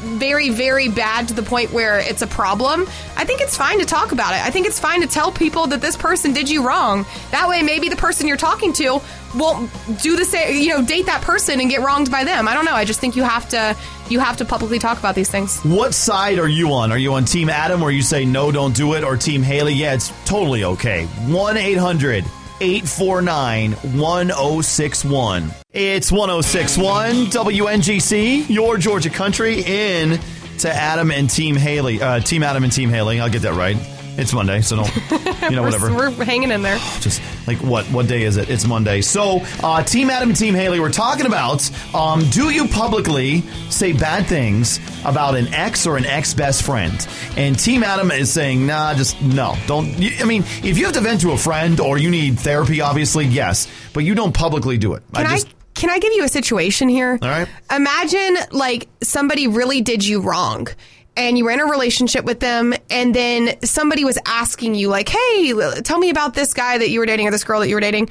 very, 0.00 0.50
very 0.50 0.88
bad 0.88 1.28
to 1.28 1.34
the 1.34 1.42
point 1.42 1.72
where 1.72 1.98
it's 1.98 2.22
a 2.22 2.26
problem, 2.26 2.82
I 3.16 3.24
think 3.24 3.40
it's 3.40 3.56
fine 3.56 3.78
to 3.80 3.84
talk 3.84 4.12
about 4.12 4.34
it. 4.34 4.44
I 4.44 4.50
think 4.50 4.66
it's 4.66 4.80
fine 4.80 5.00
to 5.02 5.06
tell 5.06 5.30
people 5.30 5.66
that 5.68 5.80
this 5.80 5.96
person 5.96 6.32
did 6.32 6.48
you 6.48 6.66
wrong. 6.66 7.06
That 7.30 7.48
way, 7.48 7.62
maybe 7.62 7.88
the 7.88 7.96
person 7.96 8.26
you're 8.26 8.36
talking 8.36 8.72
to 8.74 9.00
won't 9.34 9.70
do 10.02 10.16
the 10.16 10.24
same, 10.24 10.56
you 10.62 10.70
know, 10.70 10.82
date 10.82 11.06
that 11.06 11.22
person 11.22 11.60
and 11.60 11.70
get 11.70 11.80
wronged 11.80 12.10
by 12.10 12.24
them. 12.24 12.48
I 12.48 12.54
don't 12.54 12.64
know. 12.64 12.74
I 12.74 12.84
just 12.84 13.00
think 13.00 13.16
you 13.16 13.22
have 13.22 13.48
to 13.50 13.76
you 14.08 14.18
have 14.18 14.36
to 14.38 14.44
publicly 14.44 14.80
talk 14.80 14.98
about 14.98 15.14
these 15.14 15.30
things. 15.30 15.60
What 15.60 15.94
side 15.94 16.38
are 16.40 16.48
you 16.48 16.72
on? 16.72 16.90
Are 16.90 16.98
you 16.98 17.14
on 17.14 17.24
Team 17.24 17.48
Adam 17.48 17.80
where 17.80 17.92
you 17.92 18.02
say 18.02 18.24
no, 18.24 18.50
don't 18.50 18.74
do 18.74 18.94
it, 18.94 19.04
or 19.04 19.16
Team 19.16 19.42
Haley? 19.42 19.74
Yeah, 19.74 19.94
it's 19.94 20.12
totally 20.24 20.64
okay. 20.64 21.06
1 21.06 21.56
800 21.56 22.24
849 22.60 23.72
1061. 23.72 25.50
It's 25.72 26.12
1061 26.12 27.26
WNGC, 27.26 28.48
your 28.50 28.76
Georgia 28.76 29.10
country, 29.10 29.62
in 29.62 30.20
to 30.58 30.72
Adam 30.72 31.10
and 31.10 31.28
Team 31.30 31.56
Haley. 31.56 32.02
Uh, 32.02 32.20
Team 32.20 32.42
Adam 32.42 32.64
and 32.64 32.72
Team 32.72 32.90
Haley. 32.90 33.20
I'll 33.20 33.30
get 33.30 33.42
that 33.42 33.54
right. 33.54 33.76
It's 34.18 34.32
Monday, 34.32 34.60
so 34.60 34.76
don't, 34.76 34.96
you 35.42 35.56
know, 35.56 35.62
We're- 35.62 35.64
whatever. 35.64 36.10
We're, 36.10 36.24
hanging 36.24 36.50
in 36.50 36.62
there. 36.62 36.76
Just 37.00 37.22
like 37.46 37.58
what? 37.58 37.86
What 37.86 38.06
day 38.06 38.24
is 38.24 38.36
it? 38.36 38.50
It's 38.50 38.66
Monday. 38.66 39.00
So, 39.00 39.40
uh, 39.62 39.82
Team 39.82 40.10
Adam 40.10 40.30
and 40.30 40.38
Team 40.38 40.54
Haley, 40.54 40.80
we're 40.80 40.90
talking 40.90 41.26
about 41.26 41.68
um, 41.94 42.28
do 42.30 42.50
you 42.50 42.68
publicly 42.68 43.40
say 43.70 43.92
bad 43.92 44.26
things 44.26 44.78
about 45.04 45.34
an 45.36 45.52
ex 45.54 45.86
or 45.86 45.96
an 45.96 46.04
ex 46.04 46.34
best 46.34 46.62
friend? 46.62 47.06
And 47.36 47.58
Team 47.58 47.82
Adam 47.82 48.10
is 48.10 48.32
saying, 48.32 48.66
nah, 48.66 48.94
just 48.94 49.20
no. 49.22 49.56
Don't. 49.66 49.98
You, 49.98 50.10
I 50.20 50.24
mean, 50.24 50.42
if 50.62 50.76
you 50.76 50.84
have 50.84 50.94
to 50.94 51.00
vent 51.00 51.22
to 51.22 51.32
a 51.32 51.38
friend 51.38 51.80
or 51.80 51.98
you 51.98 52.10
need 52.10 52.38
therapy, 52.38 52.80
obviously, 52.80 53.24
yes, 53.24 53.68
but 53.94 54.04
you 54.04 54.14
don't 54.14 54.34
publicly 54.34 54.76
do 54.76 54.94
it. 54.94 55.02
Can 55.14 55.26
I, 55.26 55.30
just. 55.30 55.48
can 55.74 55.88
I 55.90 55.98
give 55.98 56.12
you 56.12 56.24
a 56.24 56.28
situation 56.28 56.88
here? 56.88 57.18
All 57.22 57.28
right. 57.28 57.48
Imagine 57.74 58.36
like 58.52 58.88
somebody 59.02 59.46
really 59.46 59.80
did 59.80 60.06
you 60.06 60.20
wrong 60.20 60.68
and 61.16 61.36
you 61.36 61.44
were 61.44 61.50
in 61.50 61.60
a 61.60 61.66
relationship 61.66 62.24
with 62.24 62.40
them 62.40 62.74
and 62.90 63.14
then 63.14 63.56
somebody 63.64 64.04
was 64.04 64.18
asking 64.26 64.74
you 64.74 64.88
like, 64.88 65.08
"Hey, 65.08 65.52
tell 65.82 65.98
me 65.98 66.10
about 66.10 66.34
this 66.34 66.54
guy 66.54 66.78
that 66.78 66.90
you 66.90 67.00
were 67.00 67.06
dating 67.06 67.26
or 67.26 67.30
this 67.30 67.44
girl 67.44 67.60
that 67.60 67.68
you 67.68 67.74
were 67.74 67.80
dating." 67.80 68.08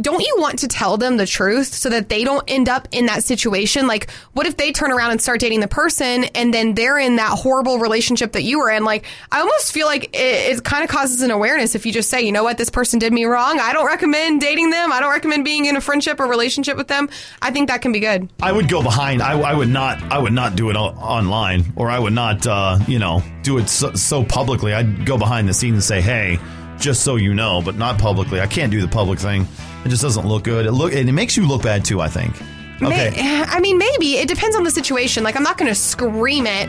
Don't 0.00 0.22
you 0.22 0.36
want 0.38 0.60
to 0.60 0.68
tell 0.68 0.96
them 0.96 1.16
the 1.16 1.26
truth 1.26 1.66
so 1.66 1.90
that 1.90 2.08
they 2.08 2.24
don't 2.24 2.42
end 2.48 2.68
up 2.68 2.88
in 2.92 3.06
that 3.06 3.24
situation? 3.24 3.86
Like, 3.86 4.10
what 4.32 4.46
if 4.46 4.56
they 4.56 4.72
turn 4.72 4.90
around 4.90 5.10
and 5.10 5.20
start 5.20 5.40
dating 5.40 5.60
the 5.60 5.68
person 5.68 6.24
and 6.34 6.52
then 6.52 6.74
they're 6.74 6.98
in 6.98 7.16
that 7.16 7.38
horrible 7.38 7.78
relationship 7.78 8.32
that 8.32 8.42
you 8.42 8.58
were 8.58 8.70
in? 8.70 8.84
Like, 8.84 9.04
I 9.30 9.40
almost 9.40 9.72
feel 9.72 9.86
like 9.86 10.04
it, 10.14 10.58
it 10.58 10.64
kind 10.64 10.82
of 10.82 10.88
causes 10.88 11.20
an 11.20 11.30
awareness 11.30 11.74
if 11.74 11.84
you 11.84 11.92
just 11.92 12.08
say, 12.08 12.22
you 12.22 12.32
know 12.32 12.42
what, 12.42 12.56
this 12.56 12.70
person 12.70 12.98
did 12.98 13.12
me 13.12 13.26
wrong. 13.26 13.60
I 13.60 13.72
don't 13.74 13.86
recommend 13.86 14.40
dating 14.40 14.70
them. 14.70 14.92
I 14.92 15.00
don't 15.00 15.10
recommend 15.10 15.44
being 15.44 15.66
in 15.66 15.76
a 15.76 15.80
friendship 15.80 16.20
or 16.20 16.26
relationship 16.26 16.76
with 16.76 16.88
them. 16.88 17.10
I 17.42 17.50
think 17.50 17.68
that 17.68 17.82
can 17.82 17.92
be 17.92 18.00
good. 18.00 18.30
I 18.42 18.50
would 18.50 18.68
go 18.68 18.82
behind. 18.82 19.22
I, 19.22 19.38
I 19.38 19.54
would 19.54 19.68
not. 19.68 20.02
I 20.10 20.18
would 20.18 20.32
not 20.32 20.56
do 20.56 20.70
it 20.70 20.74
online, 20.74 21.72
or 21.76 21.90
I 21.90 21.98
would 21.98 22.14
not. 22.14 22.46
Uh, 22.46 22.78
you 22.88 22.98
know, 22.98 23.22
do 23.42 23.58
it 23.58 23.68
so, 23.68 23.92
so 23.94 24.24
publicly. 24.24 24.72
I'd 24.72 25.04
go 25.06 25.18
behind 25.18 25.48
the 25.48 25.54
scenes 25.54 25.74
and 25.74 25.84
say, 25.84 26.00
"Hey, 26.00 26.38
just 26.82 27.02
so 27.02 27.16
you 27.16 27.32
know," 27.32 27.62
but 27.62 27.76
not 27.76 27.98
publicly. 27.98 28.40
I 28.40 28.46
can't 28.46 28.70
do 28.70 28.80
the 28.80 28.88
public 28.88 29.18
thing. 29.18 29.46
It 29.84 29.88
just 29.88 30.02
doesn't 30.02 30.26
look 30.26 30.44
good. 30.44 30.66
It 30.66 30.72
look 30.72 30.92
and 30.92 31.08
it 31.08 31.12
makes 31.12 31.36
you 31.36 31.46
look 31.46 31.62
bad 31.62 31.84
too. 31.84 32.00
I 32.00 32.08
think. 32.08 32.34
Okay. 32.82 33.10
May, 33.10 33.42
I 33.46 33.60
mean, 33.60 33.78
maybe 33.78 34.16
it 34.16 34.28
depends 34.28 34.56
on 34.56 34.64
the 34.64 34.70
situation. 34.70 35.22
Like, 35.22 35.36
I'm 35.36 35.42
not 35.42 35.56
going 35.56 35.68
to 35.68 35.74
scream 35.74 36.46
it 36.46 36.68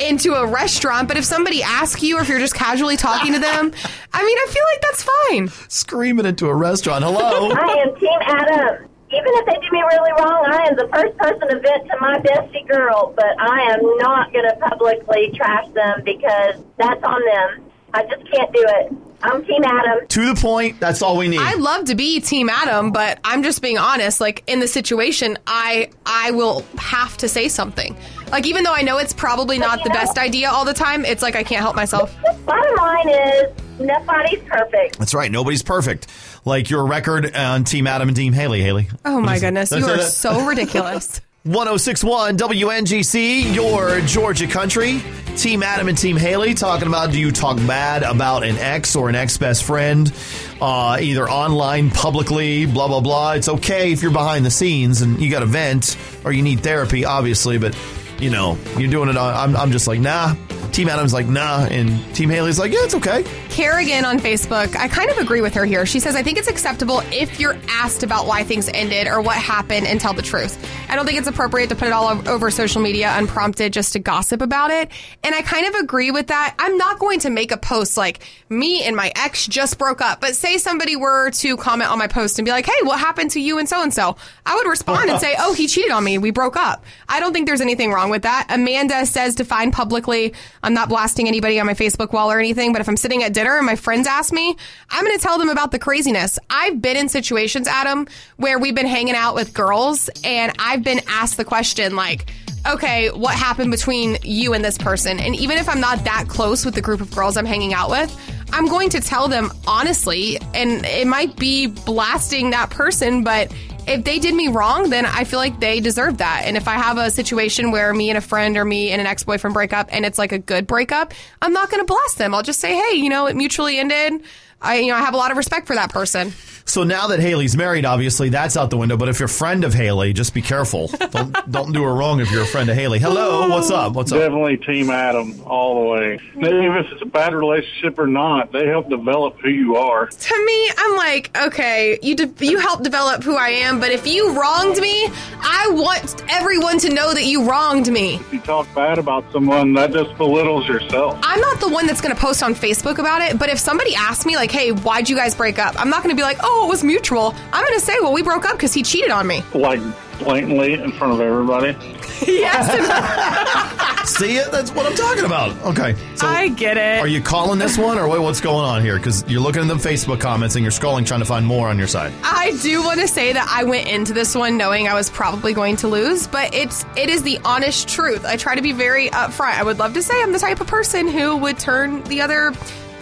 into 0.00 0.34
a 0.34 0.46
restaurant, 0.46 1.08
but 1.08 1.16
if 1.16 1.24
somebody 1.24 1.62
asks 1.62 2.02
you, 2.02 2.16
or 2.18 2.20
if 2.20 2.28
you're 2.28 2.38
just 2.38 2.54
casually 2.54 2.96
talking 2.96 3.32
to 3.32 3.40
them, 3.40 3.72
I 4.12 4.24
mean, 4.24 4.38
I 4.38 4.46
feel 4.48 4.62
like 4.72 4.80
that's 4.82 5.02
fine. 5.02 5.48
Scream 5.68 6.20
it 6.20 6.26
into 6.26 6.46
a 6.46 6.54
restaurant. 6.54 7.02
Hello. 7.04 7.50
I 7.50 7.84
am 7.84 7.94
Team 7.98 8.20
Adam. 8.22 8.88
Even 9.10 9.26
if 9.26 9.46
they 9.46 9.54
do 9.54 9.72
me 9.72 9.80
really 9.80 10.12
wrong, 10.12 10.44
I 10.46 10.68
am 10.68 10.76
the 10.76 10.86
first 10.92 11.16
person 11.16 11.48
to 11.48 11.58
vent 11.60 11.88
to 11.88 11.96
my 11.98 12.18
bestie 12.20 12.68
girl, 12.68 13.14
but 13.16 13.40
I 13.40 13.72
am 13.72 13.80
not 13.98 14.32
going 14.32 14.44
to 14.44 14.54
publicly 14.56 15.32
trash 15.34 15.66
them 15.72 16.02
because 16.04 16.62
that's 16.76 17.02
on 17.02 17.20
them. 17.24 17.64
I 17.94 18.02
just 18.02 18.30
can't 18.30 18.52
do 18.52 18.64
it. 18.68 19.07
I'm 19.22 19.44
Team 19.44 19.62
Adam. 19.64 20.06
to 20.08 20.34
the 20.34 20.40
point. 20.40 20.78
That's 20.80 21.02
all 21.02 21.16
we 21.16 21.28
need. 21.28 21.40
I 21.40 21.54
love 21.54 21.86
to 21.86 21.94
be 21.94 22.20
Team 22.20 22.48
Adam, 22.48 22.92
but 22.92 23.18
I'm 23.24 23.42
just 23.42 23.60
being 23.62 23.78
honest. 23.78 24.20
Like 24.20 24.44
in 24.46 24.60
the 24.60 24.68
situation, 24.68 25.38
I 25.46 25.90
I 26.06 26.30
will 26.30 26.64
have 26.78 27.16
to 27.18 27.28
say 27.28 27.48
something. 27.48 27.96
Like 28.30 28.46
even 28.46 28.62
though 28.64 28.74
I 28.74 28.82
know 28.82 28.98
it's 28.98 29.12
probably 29.14 29.58
not 29.58 29.82
the 29.82 29.90
best 29.90 30.18
idea 30.18 30.50
all 30.50 30.64
the 30.64 30.74
time, 30.74 31.04
it's 31.04 31.22
like 31.22 31.34
I 31.36 31.42
can't 31.42 31.62
help 31.62 31.74
myself. 31.76 32.16
Bottom 32.44 32.76
line 32.76 33.08
is, 33.08 33.52
nobody's 33.80 34.40
perfect. 34.44 34.98
That's 34.98 35.14
right. 35.14 35.30
Nobody's 35.32 35.62
perfect. 35.62 36.06
Like 36.44 36.70
your 36.70 36.86
record 36.86 37.34
on 37.34 37.64
Team 37.64 37.86
Adam 37.86 38.08
and 38.08 38.16
Team 38.16 38.32
Haley. 38.32 38.60
Haley. 38.62 38.88
Oh 39.04 39.20
my 39.20 39.34
Did 39.34 39.40
goodness, 39.46 39.70
you 39.72 39.78
are 39.78 39.96
that? 39.96 40.02
so 40.12 40.46
ridiculous. 40.46 41.20
1061 41.48 42.36
WNGC, 42.36 43.54
your 43.54 44.00
Georgia 44.02 44.46
country. 44.46 45.00
Team 45.34 45.62
Adam 45.62 45.88
and 45.88 45.96
Team 45.96 46.18
Haley 46.18 46.52
talking 46.52 46.88
about 46.88 47.10
do 47.10 47.18
you 47.18 47.32
talk 47.32 47.56
bad 47.58 48.02
about 48.02 48.44
an 48.44 48.58
ex 48.58 48.94
or 48.94 49.08
an 49.08 49.14
ex 49.14 49.38
best 49.38 49.64
friend, 49.64 50.12
uh, 50.60 50.98
either 51.00 51.26
online, 51.26 51.90
publicly, 51.90 52.66
blah, 52.66 52.86
blah, 52.88 53.00
blah. 53.00 53.32
It's 53.32 53.48
okay 53.48 53.92
if 53.92 54.02
you're 54.02 54.10
behind 54.10 54.44
the 54.44 54.50
scenes 54.50 55.00
and 55.00 55.22
you 55.22 55.30
got 55.30 55.42
a 55.42 55.46
vent 55.46 55.96
or 56.22 56.32
you 56.32 56.42
need 56.42 56.60
therapy, 56.60 57.06
obviously, 57.06 57.56
but 57.56 57.74
you 58.18 58.28
know, 58.28 58.58
you're 58.76 58.90
doing 58.90 59.08
it 59.08 59.16
on. 59.16 59.34
I'm, 59.34 59.56
I'm 59.56 59.70
just 59.70 59.86
like, 59.86 60.00
nah. 60.00 60.34
Team 60.72 60.88
Adam's 60.88 61.12
like, 61.12 61.26
nah. 61.26 61.66
And 61.66 62.02
Team 62.14 62.30
Haley's 62.30 62.58
like, 62.58 62.72
yeah, 62.72 62.80
it's 62.82 62.94
okay. 62.94 63.24
Kerrigan 63.48 64.04
on 64.04 64.18
Facebook, 64.18 64.76
I 64.76 64.88
kind 64.88 65.10
of 65.10 65.18
agree 65.18 65.40
with 65.40 65.54
her 65.54 65.64
here. 65.64 65.86
She 65.86 66.00
says, 66.00 66.14
I 66.14 66.22
think 66.22 66.38
it's 66.38 66.48
acceptable 66.48 67.00
if 67.10 67.40
you're 67.40 67.56
asked 67.68 68.02
about 68.02 68.26
why 68.26 68.44
things 68.44 68.68
ended 68.72 69.06
or 69.06 69.20
what 69.20 69.36
happened 69.36 69.86
and 69.86 70.00
tell 70.00 70.12
the 70.12 70.22
truth. 70.22 70.58
I 70.88 70.96
don't 70.96 71.06
think 71.06 71.18
it's 71.18 71.28
appropriate 71.28 71.68
to 71.68 71.74
put 71.74 71.88
it 71.88 71.92
all 71.92 72.28
over 72.28 72.50
social 72.50 72.80
media 72.80 73.12
unprompted 73.14 73.72
just 73.72 73.92
to 73.94 73.98
gossip 73.98 74.42
about 74.42 74.70
it. 74.70 74.90
And 75.24 75.34
I 75.34 75.42
kind 75.42 75.66
of 75.66 75.74
agree 75.74 76.10
with 76.10 76.28
that. 76.28 76.54
I'm 76.58 76.76
not 76.76 76.98
going 76.98 77.20
to 77.20 77.30
make 77.30 77.52
a 77.52 77.56
post 77.56 77.96
like, 77.96 78.20
me 78.48 78.82
and 78.84 78.96
my 78.96 79.12
ex 79.16 79.46
just 79.46 79.78
broke 79.78 80.00
up. 80.00 80.20
But 80.20 80.36
say 80.36 80.58
somebody 80.58 80.96
were 80.96 81.30
to 81.30 81.56
comment 81.56 81.90
on 81.90 81.98
my 81.98 82.06
post 82.06 82.38
and 82.38 82.46
be 82.46 82.50
like, 82.50 82.66
hey, 82.66 82.82
what 82.82 82.98
happened 82.98 83.32
to 83.32 83.40
you 83.40 83.58
and 83.58 83.68
so 83.68 83.82
and 83.82 83.92
so? 83.92 84.16
I 84.46 84.54
would 84.56 84.66
respond 84.66 85.10
and 85.10 85.20
say, 85.20 85.34
oh, 85.38 85.52
he 85.52 85.66
cheated 85.66 85.90
on 85.90 86.04
me. 86.04 86.18
We 86.18 86.30
broke 86.30 86.56
up. 86.56 86.84
I 87.08 87.20
don't 87.20 87.32
think 87.32 87.46
there's 87.46 87.60
anything 87.60 87.92
wrong 87.92 88.10
with 88.10 88.22
that. 88.22 88.46
Amanda 88.50 89.04
says 89.06 89.36
to 89.36 89.44
find 89.44 89.72
publicly, 89.72 90.34
I'm 90.62 90.74
not 90.74 90.88
blasting 90.88 91.28
anybody 91.28 91.58
on 91.60 91.66
my 91.66 91.74
Facebook 91.74 92.12
wall 92.12 92.30
or 92.30 92.38
anything, 92.38 92.72
but 92.72 92.80
if 92.80 92.88
I'm 92.88 92.96
sitting 92.96 93.22
at 93.22 93.32
dinner 93.32 93.56
and 93.56 93.66
my 93.66 93.76
friends 93.76 94.06
ask 94.06 94.32
me, 94.32 94.56
I'm 94.90 95.04
going 95.04 95.16
to 95.16 95.22
tell 95.22 95.38
them 95.38 95.48
about 95.48 95.70
the 95.70 95.78
craziness. 95.78 96.38
I've 96.50 96.80
been 96.82 96.96
in 96.96 97.08
situations, 97.08 97.68
Adam, 97.68 98.06
where 98.36 98.58
we've 98.58 98.74
been 98.74 98.86
hanging 98.86 99.14
out 99.14 99.34
with 99.34 99.54
girls 99.54 100.10
and 100.24 100.52
I've 100.58 100.82
been 100.82 101.00
asked 101.08 101.36
the 101.36 101.44
question 101.44 101.96
like, 101.96 102.30
okay, 102.66 103.08
what 103.10 103.34
happened 103.34 103.70
between 103.70 104.18
you 104.22 104.52
and 104.52 104.64
this 104.64 104.76
person? 104.76 105.20
And 105.20 105.34
even 105.36 105.58
if 105.58 105.68
I'm 105.68 105.80
not 105.80 106.04
that 106.04 106.26
close 106.28 106.64
with 106.64 106.74
the 106.74 106.82
group 106.82 107.00
of 107.00 107.14
girls 107.14 107.36
I'm 107.36 107.46
hanging 107.46 107.72
out 107.72 107.90
with, 107.90 108.14
I'm 108.52 108.66
going 108.66 108.90
to 108.90 109.00
tell 109.00 109.28
them 109.28 109.50
honestly, 109.66 110.38
and 110.54 110.84
it 110.84 111.06
might 111.06 111.36
be 111.36 111.66
blasting 111.66 112.50
that 112.50 112.70
person, 112.70 113.22
but 113.22 113.52
if 113.88 114.04
they 114.04 114.18
did 114.18 114.34
me 114.34 114.48
wrong, 114.48 114.90
then 114.90 115.06
I 115.06 115.24
feel 115.24 115.38
like 115.38 115.60
they 115.60 115.80
deserve 115.80 116.18
that. 116.18 116.42
And 116.44 116.56
if 116.56 116.68
I 116.68 116.74
have 116.74 116.98
a 116.98 117.10
situation 117.10 117.70
where 117.70 117.92
me 117.94 118.10
and 118.10 118.18
a 118.18 118.20
friend 118.20 118.56
or 118.56 118.64
me 118.64 118.90
and 118.90 119.00
an 119.00 119.06
ex 119.06 119.24
boyfriend 119.24 119.54
break 119.54 119.72
up 119.72 119.88
and 119.90 120.04
it's 120.04 120.18
like 120.18 120.32
a 120.32 120.38
good 120.38 120.66
breakup, 120.66 121.14
I'm 121.40 121.52
not 121.52 121.70
going 121.70 121.80
to 121.80 121.86
blast 121.86 122.18
them. 122.18 122.34
I'll 122.34 122.42
just 122.42 122.60
say, 122.60 122.74
hey, 122.74 122.96
you 122.96 123.08
know, 123.08 123.26
it 123.26 123.36
mutually 123.36 123.78
ended. 123.78 124.22
I, 124.60 124.78
you 124.78 124.88
know, 124.88 124.96
I 124.96 125.00
have 125.00 125.14
a 125.14 125.16
lot 125.16 125.30
of 125.30 125.36
respect 125.36 125.66
for 125.66 125.74
that 125.74 125.90
person. 125.90 126.32
So 126.68 126.84
now 126.84 127.06
that 127.06 127.20
Haley's 127.20 127.56
married, 127.56 127.86
obviously 127.86 128.28
that's 128.28 128.54
out 128.54 128.68
the 128.68 128.76
window. 128.76 128.98
But 128.98 129.08
if 129.08 129.18
you're 129.20 129.26
a 129.26 129.30
friend 129.30 129.64
of 129.64 129.72
Haley, 129.72 130.12
just 130.12 130.34
be 130.34 130.42
careful. 130.42 130.88
Don't 131.10 131.50
don't 131.50 131.72
do 131.72 131.82
her 131.82 131.94
wrong 131.94 132.20
if 132.20 132.30
you're 132.30 132.42
a 132.42 132.46
friend 132.46 132.68
of 132.68 132.76
Haley. 132.76 132.98
Hello, 132.98 133.48
what's 133.48 133.70
up? 133.70 133.94
What's 133.94 134.12
up? 134.12 134.18
Definitely 134.18 134.58
Team 134.58 134.90
Adam 134.90 135.40
all 135.46 135.80
the 135.80 135.88
way. 135.88 136.20
Maybe 136.34 136.66
if 136.66 136.86
it's 136.92 137.00
a 137.00 137.06
bad 137.06 137.34
relationship 137.34 137.98
or 137.98 138.06
not, 138.06 138.52
they 138.52 138.66
help 138.66 138.90
develop 138.90 139.40
who 139.40 139.48
you 139.48 139.76
are. 139.76 140.06
To 140.06 140.44
me, 140.44 140.70
I'm 140.76 140.96
like, 140.96 141.36
okay, 141.46 141.98
you 142.02 142.14
de- 142.14 142.46
you 142.46 142.58
helped 142.58 142.84
develop 142.84 143.24
who 143.24 143.36
I 143.36 143.48
am, 143.48 143.77
but 143.78 143.90
if 143.90 144.06
you 144.06 144.38
wronged 144.38 144.80
me, 144.80 145.06
I 145.40 145.68
want 145.70 146.24
everyone 146.28 146.78
to 146.78 146.90
know 146.90 147.14
that 147.14 147.24
you 147.24 147.48
wronged 147.48 147.90
me. 147.90 148.16
If 148.16 148.32
you 148.32 148.40
talk 148.40 148.72
bad 148.74 148.98
about 148.98 149.24
someone, 149.32 149.72
that 149.74 149.92
just 149.92 150.16
belittles 150.16 150.66
yourself. 150.66 151.18
I'm 151.22 151.40
not 151.40 151.60
the 151.60 151.68
one 151.68 151.86
that's 151.86 152.00
going 152.00 152.14
to 152.14 152.20
post 152.20 152.42
on 152.42 152.54
Facebook 152.54 152.98
about 152.98 153.22
it, 153.22 153.38
but 153.38 153.48
if 153.48 153.58
somebody 153.58 153.94
asks 153.94 154.26
me, 154.26 154.36
like, 154.36 154.50
hey, 154.50 154.72
why'd 154.72 155.08
you 155.08 155.16
guys 155.16 155.34
break 155.34 155.58
up? 155.58 155.74
I'm 155.80 155.90
not 155.90 156.02
going 156.02 156.14
to 156.14 156.16
be 156.16 156.22
like, 156.22 156.38
oh, 156.42 156.66
it 156.66 156.68
was 156.68 156.82
mutual. 156.84 157.34
I'm 157.52 157.64
going 157.64 157.78
to 157.78 157.84
say, 157.84 157.94
well, 158.00 158.12
we 158.12 158.22
broke 158.22 158.44
up 158.44 158.52
because 158.52 158.74
he 158.74 158.82
cheated 158.82 159.10
on 159.10 159.26
me. 159.26 159.42
Like 159.54 159.80
blatantly 160.18 160.74
in 160.74 160.92
front 160.92 161.12
of 161.12 161.20
everybody. 161.20 161.76
yes. 162.26 163.74
See 164.08 164.36
it? 164.36 164.50
That's 164.50 164.70
what 164.72 164.86
I'm 164.86 164.94
talking 164.96 165.24
about. 165.24 165.56
Okay. 165.66 165.94
So 166.16 166.26
I 166.26 166.48
get 166.48 166.76
it. 166.76 167.00
Are 167.00 167.06
you 167.06 167.20
calling 167.20 167.58
this 167.58 167.76
one, 167.76 167.98
or 167.98 168.08
what, 168.08 168.20
what's 168.22 168.40
going 168.40 168.64
on 168.64 168.82
here? 168.82 168.96
Because 168.96 169.28
you're 169.28 169.40
looking 169.40 169.62
at 169.62 169.68
the 169.68 169.74
Facebook 169.74 170.20
comments 170.20 170.56
and 170.56 170.64
you're 170.64 170.72
scrolling, 170.72 171.06
trying 171.06 171.20
to 171.20 171.26
find 171.26 171.46
more 171.46 171.68
on 171.68 171.78
your 171.78 171.86
side. 171.86 172.12
I 172.22 172.58
do 172.62 172.82
want 172.82 173.00
to 173.00 173.08
say 173.08 173.32
that 173.32 173.46
I 173.50 173.64
went 173.64 173.88
into 173.88 174.12
this 174.12 174.34
one 174.34 174.56
knowing 174.56 174.88
I 174.88 174.94
was 174.94 175.10
probably 175.10 175.52
going 175.52 175.76
to 175.76 175.88
lose, 175.88 176.26
but 176.26 176.54
it's 176.54 176.84
it 176.96 177.10
is 177.10 177.22
the 177.22 177.38
honest 177.44 177.88
truth. 177.88 178.24
I 178.24 178.36
try 178.36 178.54
to 178.54 178.62
be 178.62 178.72
very 178.72 179.08
upfront. 179.10 179.58
I 179.58 179.62
would 179.62 179.78
love 179.78 179.94
to 179.94 180.02
say 180.02 180.14
I'm 180.22 180.32
the 180.32 180.38
type 180.38 180.60
of 180.60 180.66
person 180.66 181.08
who 181.08 181.36
would 181.36 181.58
turn 181.58 182.02
the 182.04 182.22
other 182.22 182.52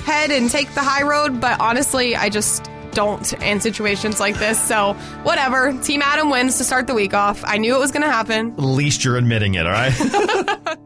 head 0.04 0.30
and 0.30 0.50
take 0.50 0.72
the 0.74 0.82
high 0.82 1.02
road, 1.02 1.40
but 1.40 1.60
honestly, 1.60 2.16
I 2.16 2.28
just 2.28 2.70
don't 2.92 3.32
in 3.42 3.60
situations 3.60 4.18
like 4.18 4.38
this. 4.38 4.60
So, 4.60 4.94
whatever. 5.22 5.78
Team 5.82 6.00
Adam 6.02 6.30
wins 6.30 6.58
to 6.58 6.64
start 6.64 6.86
the 6.86 6.94
week 6.94 7.12
off. 7.12 7.44
I 7.46 7.58
knew 7.58 7.74
it 7.76 7.78
was 7.78 7.92
going 7.92 8.02
to 8.02 8.10
happen. 8.10 8.52
At 8.52 8.60
least 8.60 9.04
you're 9.04 9.18
admitting 9.18 9.54
it, 9.54 9.66
all 9.66 9.72
right? 9.72 10.78